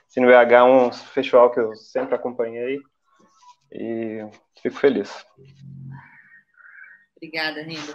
[0.08, 2.80] Cine VH é um festival que eu sempre acompanhei
[3.70, 4.26] e
[4.62, 5.26] fico feliz.
[7.16, 7.94] Obrigada, Renda.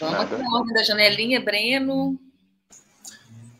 [0.00, 0.34] Vamos Nada.
[0.34, 2.18] aqui na ordem da janelinha, Breno.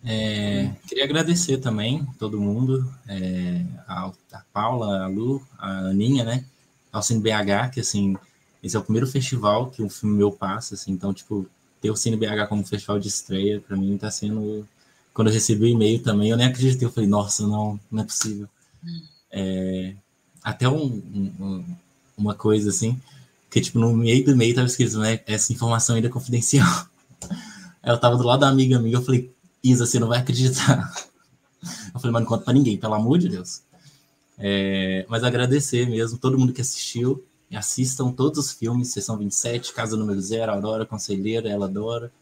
[0.04, 6.44] É, queria agradecer também todo mundo, é, a, a, Paula, a Lu, a Aninha, né?
[6.90, 8.16] Ao Cine BH, que assim,
[8.62, 11.46] esse é o primeiro festival que um filme meu passa, assim, então, tipo,
[11.80, 14.66] ter o Cine BH como festival de estreia, para mim tá sendo.
[15.14, 18.06] Quando eu recebi o e-mail também, eu nem acreditei, eu falei, nossa, não, não é
[18.06, 18.48] possível.
[19.30, 19.94] É,
[20.42, 20.84] até um,
[21.40, 21.64] um,
[22.16, 23.00] uma coisa assim,
[23.50, 25.20] que tipo, no meio do e-mail tava escrito, né?
[25.26, 26.86] Essa informação ainda é confidencial.
[27.82, 29.32] eu tava do lado da amiga amiga, eu falei,
[29.62, 30.92] Isa, você não vai acreditar.
[31.92, 33.62] Eu falei, mas não conta pra ninguém, pelo amor de Deus.
[34.38, 37.22] É, mas agradecer mesmo, todo mundo que assistiu
[37.56, 42.12] assistam todos os filmes, sessão 27, Casa Número Zero, Aurora, Conselheira, Ela Adora,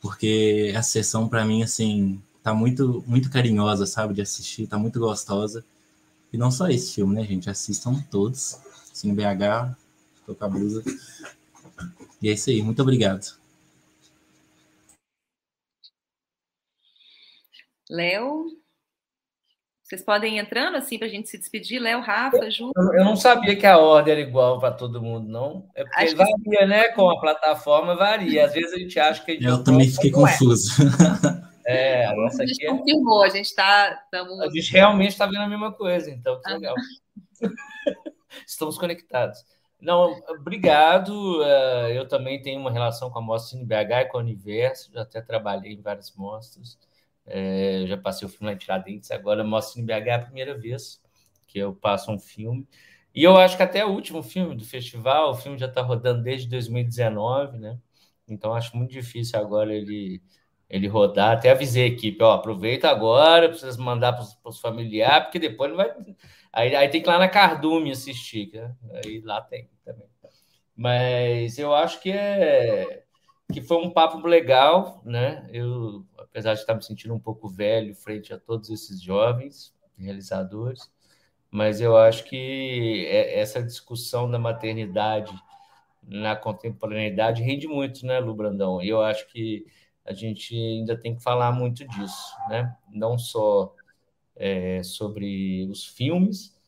[0.00, 5.00] porque essa sessão, para mim, assim, tá muito, muito carinhosa, sabe, de assistir, tá muito
[5.00, 5.64] gostosa.
[6.32, 7.48] E não só esse filme, né, gente?
[7.48, 8.58] Assistam todos.
[8.92, 9.76] Cine BH,
[10.26, 10.82] tô com a blusa.
[12.20, 13.36] E é isso aí, muito obrigado.
[17.88, 18.63] Léo?
[19.84, 22.72] Vocês podem ir entrando assim para a gente se despedir, Léo, Rafa, Ju.
[22.74, 25.68] Eu não sabia que a ordem era igual para todo mundo, não.
[25.74, 26.66] É porque Acho varia, que...
[26.66, 26.88] né?
[26.88, 28.46] Com a plataforma varia.
[28.46, 30.70] Às vezes a gente acha que a gente Eu também fiquei confuso.
[31.66, 33.98] É, a nossa a gente aqui confirmou, a gente está.
[34.10, 34.42] Tamo...
[34.42, 36.74] A gente realmente está vendo a mesma coisa, então que legal.
[38.46, 39.38] Estamos conectados.
[39.80, 41.42] Não, obrigado.
[41.42, 45.02] Eh, eu também tenho uma relação com a Mostra BH e com o Universo, já
[45.02, 46.78] até trabalhei em várias mostras.
[47.26, 51.02] É, já passei o filme lá em Tiradentes, agora mostro em BH a primeira vez
[51.46, 52.66] que eu passo um filme.
[53.14, 56.22] E eu acho que até o último filme do festival, o filme já está rodando
[56.22, 57.78] desde 2019, né?
[58.28, 60.20] Então acho muito difícil agora ele,
[60.68, 61.36] ele rodar.
[61.36, 65.76] Até avisei a equipe, ó, aproveita agora, precisa mandar para os familiares, porque depois não
[65.76, 65.94] vai.
[66.52, 68.74] Aí, aí tem que ir lá na Cardume assistir, né?
[69.04, 70.08] aí lá tem também.
[70.76, 73.04] Mas eu acho que é
[73.52, 75.46] que foi um papo legal, né?
[75.52, 80.90] Eu, apesar de estar me sentindo um pouco velho frente a todos esses jovens realizadores,
[81.48, 85.32] mas eu acho que é, essa discussão da maternidade
[86.02, 88.82] na contemporaneidade rende muito, né, Lu Brandão?
[88.82, 89.64] Eu acho que
[90.04, 92.76] a gente ainda tem que falar muito disso, né?
[92.92, 93.72] Não só
[94.34, 96.60] é, sobre os filmes,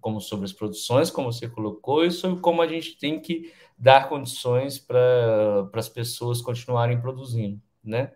[0.00, 4.08] como sobre as produções, como você colocou, e sobre como a gente tem que dar
[4.08, 8.12] condições para as pessoas continuarem produzindo, né?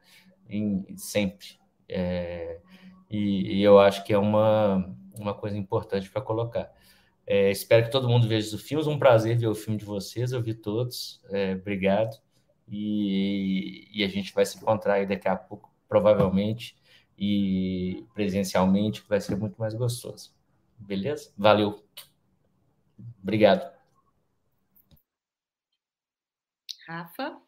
[0.48, 1.58] Em, sempre.
[1.88, 2.60] É,
[3.10, 6.72] e, e, eu acho que é uma, uma coisa importante para colocar.
[7.26, 8.86] É, espero que todo mundo veja os filmes.
[8.86, 10.32] Um prazer ver o filme de vocês.
[10.32, 11.22] Eu vi todos.
[11.30, 12.16] É, obrigado.
[12.68, 16.76] E, e, a gente vai se encontrar aí daqui a pouco, provavelmente,
[17.18, 20.34] e presencialmente, que vai ser muito mais gostoso.
[20.78, 21.32] Beleza?
[21.36, 21.84] Valeu.
[23.22, 23.72] Obrigado.
[26.86, 27.43] Rafa?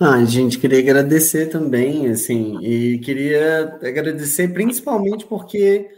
[0.00, 5.88] Ah, gente, queria agradecer também, assim, e queria agradecer principalmente porque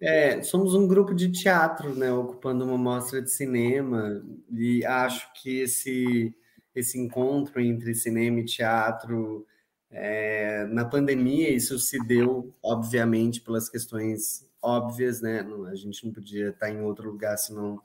[0.00, 5.60] é, somos um grupo de teatro, né, ocupando uma mostra de cinema, e acho que
[5.60, 6.34] esse,
[6.74, 9.46] esse encontro entre cinema e teatro
[9.90, 15.46] é, na pandemia, isso se deu, obviamente, pelas questões óbvias, né?
[15.70, 17.80] A gente não podia estar em outro lugar senão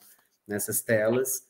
[0.48, 1.47] nessas telas,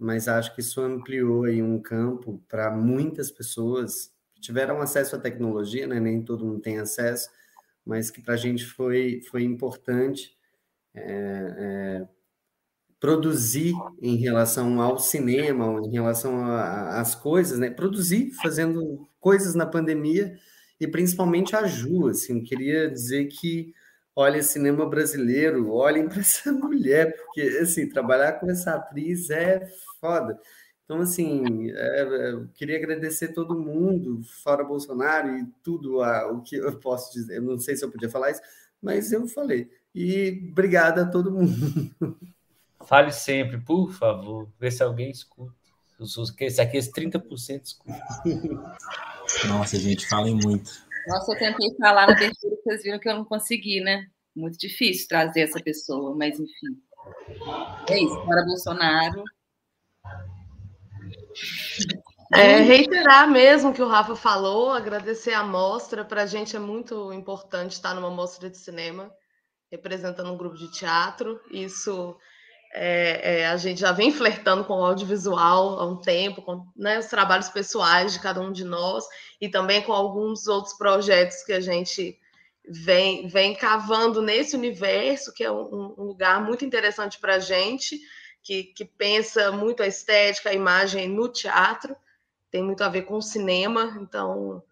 [0.00, 5.18] mas acho que isso ampliou aí um campo para muitas pessoas que tiveram acesso à
[5.18, 6.00] tecnologia, né?
[6.00, 7.28] Nem todo mundo tem acesso,
[7.84, 10.34] mas que para a gente foi, foi importante
[10.94, 12.08] é, é,
[12.98, 17.70] produzir em relação ao cinema, em relação às coisas, né?
[17.70, 20.34] Produzir fazendo coisas na pandemia
[20.80, 23.74] e principalmente a Ju, assim, queria dizer que
[24.14, 29.66] olha cinema brasileiro, olhem para essa mulher, porque assim, trabalhar com essa atriz é
[30.00, 30.38] foda.
[30.84, 36.42] Então, assim, é, é, eu queria agradecer todo mundo, fora Bolsonaro e tudo a, o
[36.42, 37.36] que eu posso dizer.
[37.36, 38.40] Eu não sei se eu podia falar isso,
[38.82, 39.70] mas eu falei.
[39.94, 41.52] E obrigada a todo mundo.
[42.86, 44.48] Fale sempre, por favor.
[44.58, 45.54] Vê se alguém escuta.
[46.40, 48.02] Esse aqui, esse 30% escuta.
[49.46, 50.72] Nossa, gente, falem muito.
[51.10, 54.06] Nossa, eu tentei falar na abertura, vocês viram que eu não consegui, né?
[54.34, 56.80] Muito difícil trazer essa pessoa, mas enfim.
[57.90, 59.24] É isso, para Bolsonaro.
[62.32, 66.04] É, reiterar mesmo que o Rafa falou, agradecer a mostra.
[66.04, 69.12] Para a gente é muito importante estar numa mostra de cinema,
[69.68, 71.40] representando um grupo de teatro.
[71.50, 72.16] Isso
[72.72, 76.98] é, é, a gente já vem flertando com o audiovisual há um tempo, com né,
[76.98, 79.04] os trabalhos pessoais de cada um de nós
[79.40, 82.18] e também com alguns outros projetos que a gente
[82.68, 88.00] vem, vem cavando nesse universo, que é um, um lugar muito interessante para a gente,
[88.42, 91.96] que, que pensa muito a estética, a imagem no teatro,
[92.50, 94.62] tem muito a ver com o cinema, então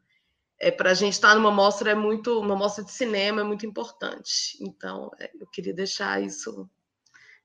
[0.61, 3.67] é, para a gente estar numa mostra é muito, uma mostra de cinema é muito
[3.67, 4.57] importante.
[4.61, 6.69] Então, é, eu queria deixar isso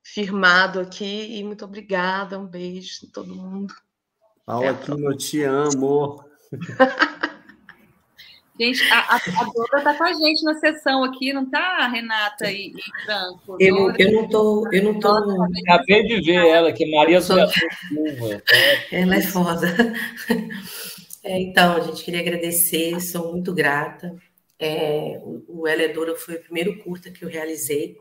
[0.03, 3.73] firmado aqui e muito obrigada, um beijo em todo mundo.
[4.45, 6.23] Paula, é, eu te amo.
[8.59, 12.51] Gente, a, a, a Dora está com a gente na sessão aqui, não tá, Renata
[12.51, 13.57] e, e Franco?
[13.59, 15.09] Eu, eu não tô, eu não tô.
[15.67, 17.35] Acabei de ver ela, que Maria sou...
[18.91, 19.67] Ela é foda.
[21.25, 24.13] É, então, a gente queria agradecer, sou muito grata.
[24.59, 27.95] É, o, o Ela é Dora foi o primeiro curta que eu realizei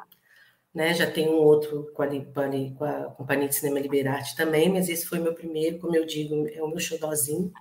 [0.74, 0.94] né?
[0.94, 5.06] Já tem um outro com a, com a Companhia de Cinema Liberarte também, mas esse
[5.06, 7.52] foi meu primeiro, como eu digo, é o meu xodózinho.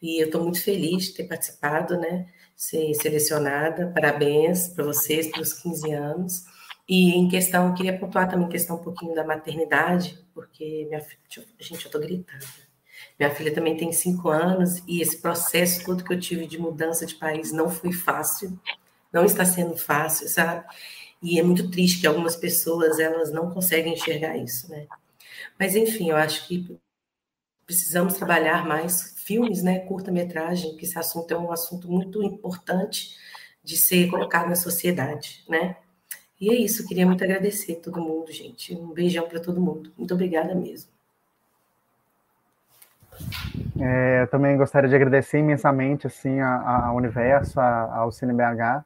[0.00, 2.26] E eu estou muito feliz de ter participado, né?
[2.54, 3.90] Ser selecionada.
[3.94, 6.44] Parabéns para vocês pelos 15 anos.
[6.88, 11.18] E em questão, eu queria pontuar também questão um pouquinho da maternidade, porque minha filha,
[11.58, 12.46] gente, eu estou gritando.
[13.18, 17.06] Minha filha também tem cinco anos e esse processo todo que eu tive de mudança
[17.06, 18.58] de país não foi fácil,
[19.12, 20.64] não está sendo fácil, sabe?
[21.22, 24.86] E é muito triste que algumas pessoas elas não conseguem enxergar isso, né?
[25.58, 26.78] Mas enfim, eu acho que
[27.64, 33.16] precisamos trabalhar mais filmes, né, curta-metragem, que esse assunto é um assunto muito importante
[33.64, 35.76] de ser colocado na sociedade, né?
[36.40, 38.74] E é isso, queria muito agradecer a todo mundo, gente.
[38.74, 39.90] Um beijão para todo mundo.
[39.96, 40.90] Muito obrigada mesmo.
[43.80, 48.84] É, eu também gostaria de agradecer imensamente assim ao Universo, ao Cine BH,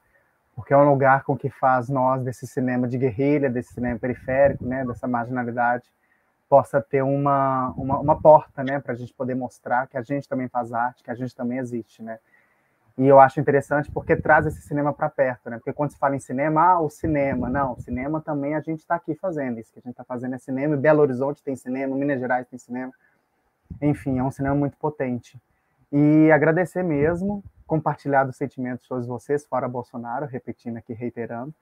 [0.60, 4.62] porque é um lugar com que faz nós desse cinema de guerrilha, desse cinema periférico,
[4.62, 5.90] né, dessa marginalidade,
[6.50, 10.28] possa ter uma, uma, uma porta, né, para a gente poder mostrar que a gente
[10.28, 12.18] também faz arte, que a gente também existe, né.
[12.98, 15.56] E eu acho interessante porque traz esse cinema para perto, né?
[15.56, 18.80] Porque quando se fala em cinema, ah, o cinema, não, o cinema também a gente
[18.80, 21.96] está aqui fazendo, isso que a gente está fazendo é cinema, Belo Horizonte tem cinema,
[21.96, 22.92] Minas Gerais tem cinema,
[23.80, 25.40] enfim, é um cinema muito potente.
[25.90, 31.54] E agradecer mesmo, compartilhar dos sentimentos todos vocês, fora Bolsonaro, repetindo aqui, reiterando,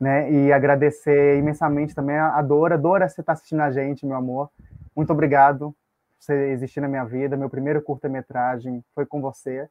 [0.00, 0.28] né?
[0.28, 2.76] E agradecer imensamente também a Dora.
[2.76, 4.50] Dora, você está assistindo a gente, meu amor.
[4.96, 5.76] Muito obrigado por
[6.18, 7.36] você existir na minha vida.
[7.36, 9.68] Meu primeiro curta-metragem foi com você.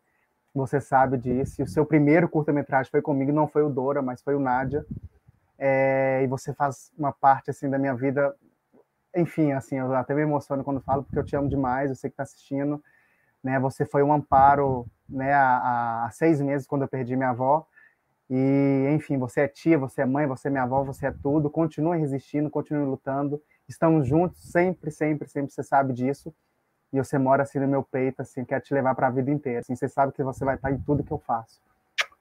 [0.56, 1.62] Você sabe disso.
[1.62, 4.86] E o seu primeiro curta-metragem foi comigo, não foi o Dora, mas foi o Nádia.
[5.60, 8.34] É, e você faz uma parte assim da minha vida.
[9.14, 11.90] Enfim, assim, eu até me emociono quando falo, porque eu te amo demais.
[11.90, 12.82] Eu sei que está assistindo
[13.44, 13.60] né?
[13.60, 15.34] Você foi um amparo, né?
[15.34, 17.66] Há, há, seis meses quando eu perdi minha avó.
[18.30, 21.50] E, enfim, você é tia, você é mãe, você é minha avó, você é tudo.
[21.50, 23.42] Continue resistindo, continue lutando.
[23.68, 25.52] Estamos juntos sempre, sempre, sempre.
[25.52, 26.34] Você sabe disso.
[26.92, 29.60] E você mora assim no meu peito, assim, quer te levar para a vida inteira.
[29.60, 31.60] Assim, você sabe que você vai estar em tudo que eu faço.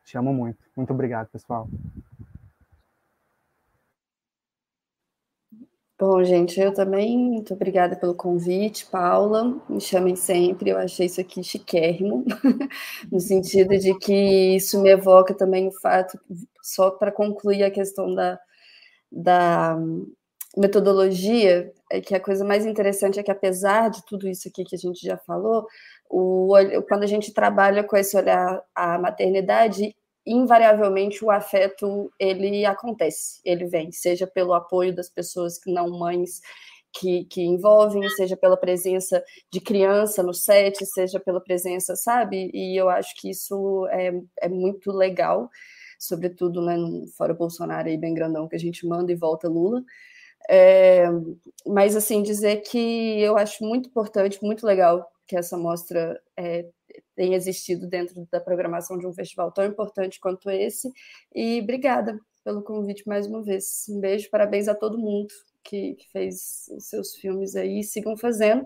[0.04, 0.58] Te amo muito.
[0.76, 1.68] Muito obrigado, pessoal.
[6.04, 11.20] Bom, gente, eu também, muito obrigada pelo convite, Paula, me chamem sempre, eu achei isso
[11.20, 12.24] aqui chiquérrimo,
[13.08, 16.18] no sentido de que isso me evoca também o fato,
[16.60, 18.36] só para concluir a questão da,
[19.12, 19.78] da
[20.56, 24.74] metodologia, é que a coisa mais interessante é que apesar de tudo isso aqui que
[24.74, 25.68] a gente já falou,
[26.10, 26.52] o,
[26.88, 29.94] quando a gente trabalha com esse olhar à maternidade,
[30.26, 36.40] invariavelmente o afeto ele acontece, ele vem, seja pelo apoio das pessoas que não mães
[36.92, 42.50] que, que envolvem, seja pela presença de criança no set, seja pela presença, sabe?
[42.52, 45.48] E eu acho que isso é, é muito legal,
[45.98, 46.76] sobretudo né,
[47.16, 49.82] fora Bolsonaro aí bem grandão que a gente manda e volta Lula.
[50.50, 51.04] É,
[51.66, 56.66] mas assim dizer que eu acho muito importante, muito legal que essa mostra é,
[57.14, 60.90] tem existido dentro da programação de um festival tão importante quanto esse.
[61.34, 63.86] E obrigada pelo convite mais uma vez.
[63.88, 65.32] Um beijo, parabéns a todo mundo
[65.62, 68.64] que, que fez os seus filmes aí, sigam fazendo.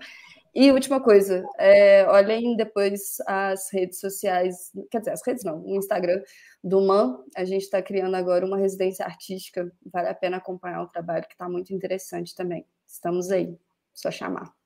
[0.54, 5.76] E última coisa, é, olhem depois as redes sociais, quer dizer, as redes não, o
[5.76, 6.22] Instagram
[6.64, 7.22] do MAN.
[7.36, 11.34] A gente está criando agora uma residência artística, vale a pena acompanhar o trabalho, que
[11.34, 12.64] está muito interessante também.
[12.86, 13.54] Estamos aí,
[13.92, 14.65] só chamar.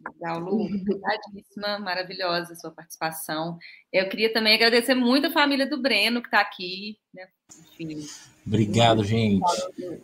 [0.00, 3.58] Legal, Lu, obrigadíssima, maravilhosa a sua participação.
[3.92, 7.26] Eu queria também agradecer muito a família do Breno, que está aqui, né?
[7.58, 8.06] Enfim.
[8.46, 9.42] Obrigado, gente.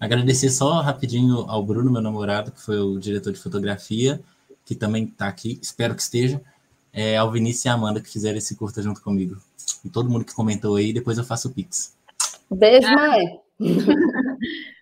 [0.01, 4.21] Agradecer só rapidinho ao Bruno, meu namorado, que foi o diretor de fotografia,
[4.65, 6.41] que também está aqui, espero que esteja,
[6.93, 9.37] é, ao Vinícius e a Amanda, que fizeram esse curta junto comigo.
[9.85, 11.97] E todo mundo que comentou aí, depois eu faço o Pix.
[12.51, 13.41] Beijo, mãe!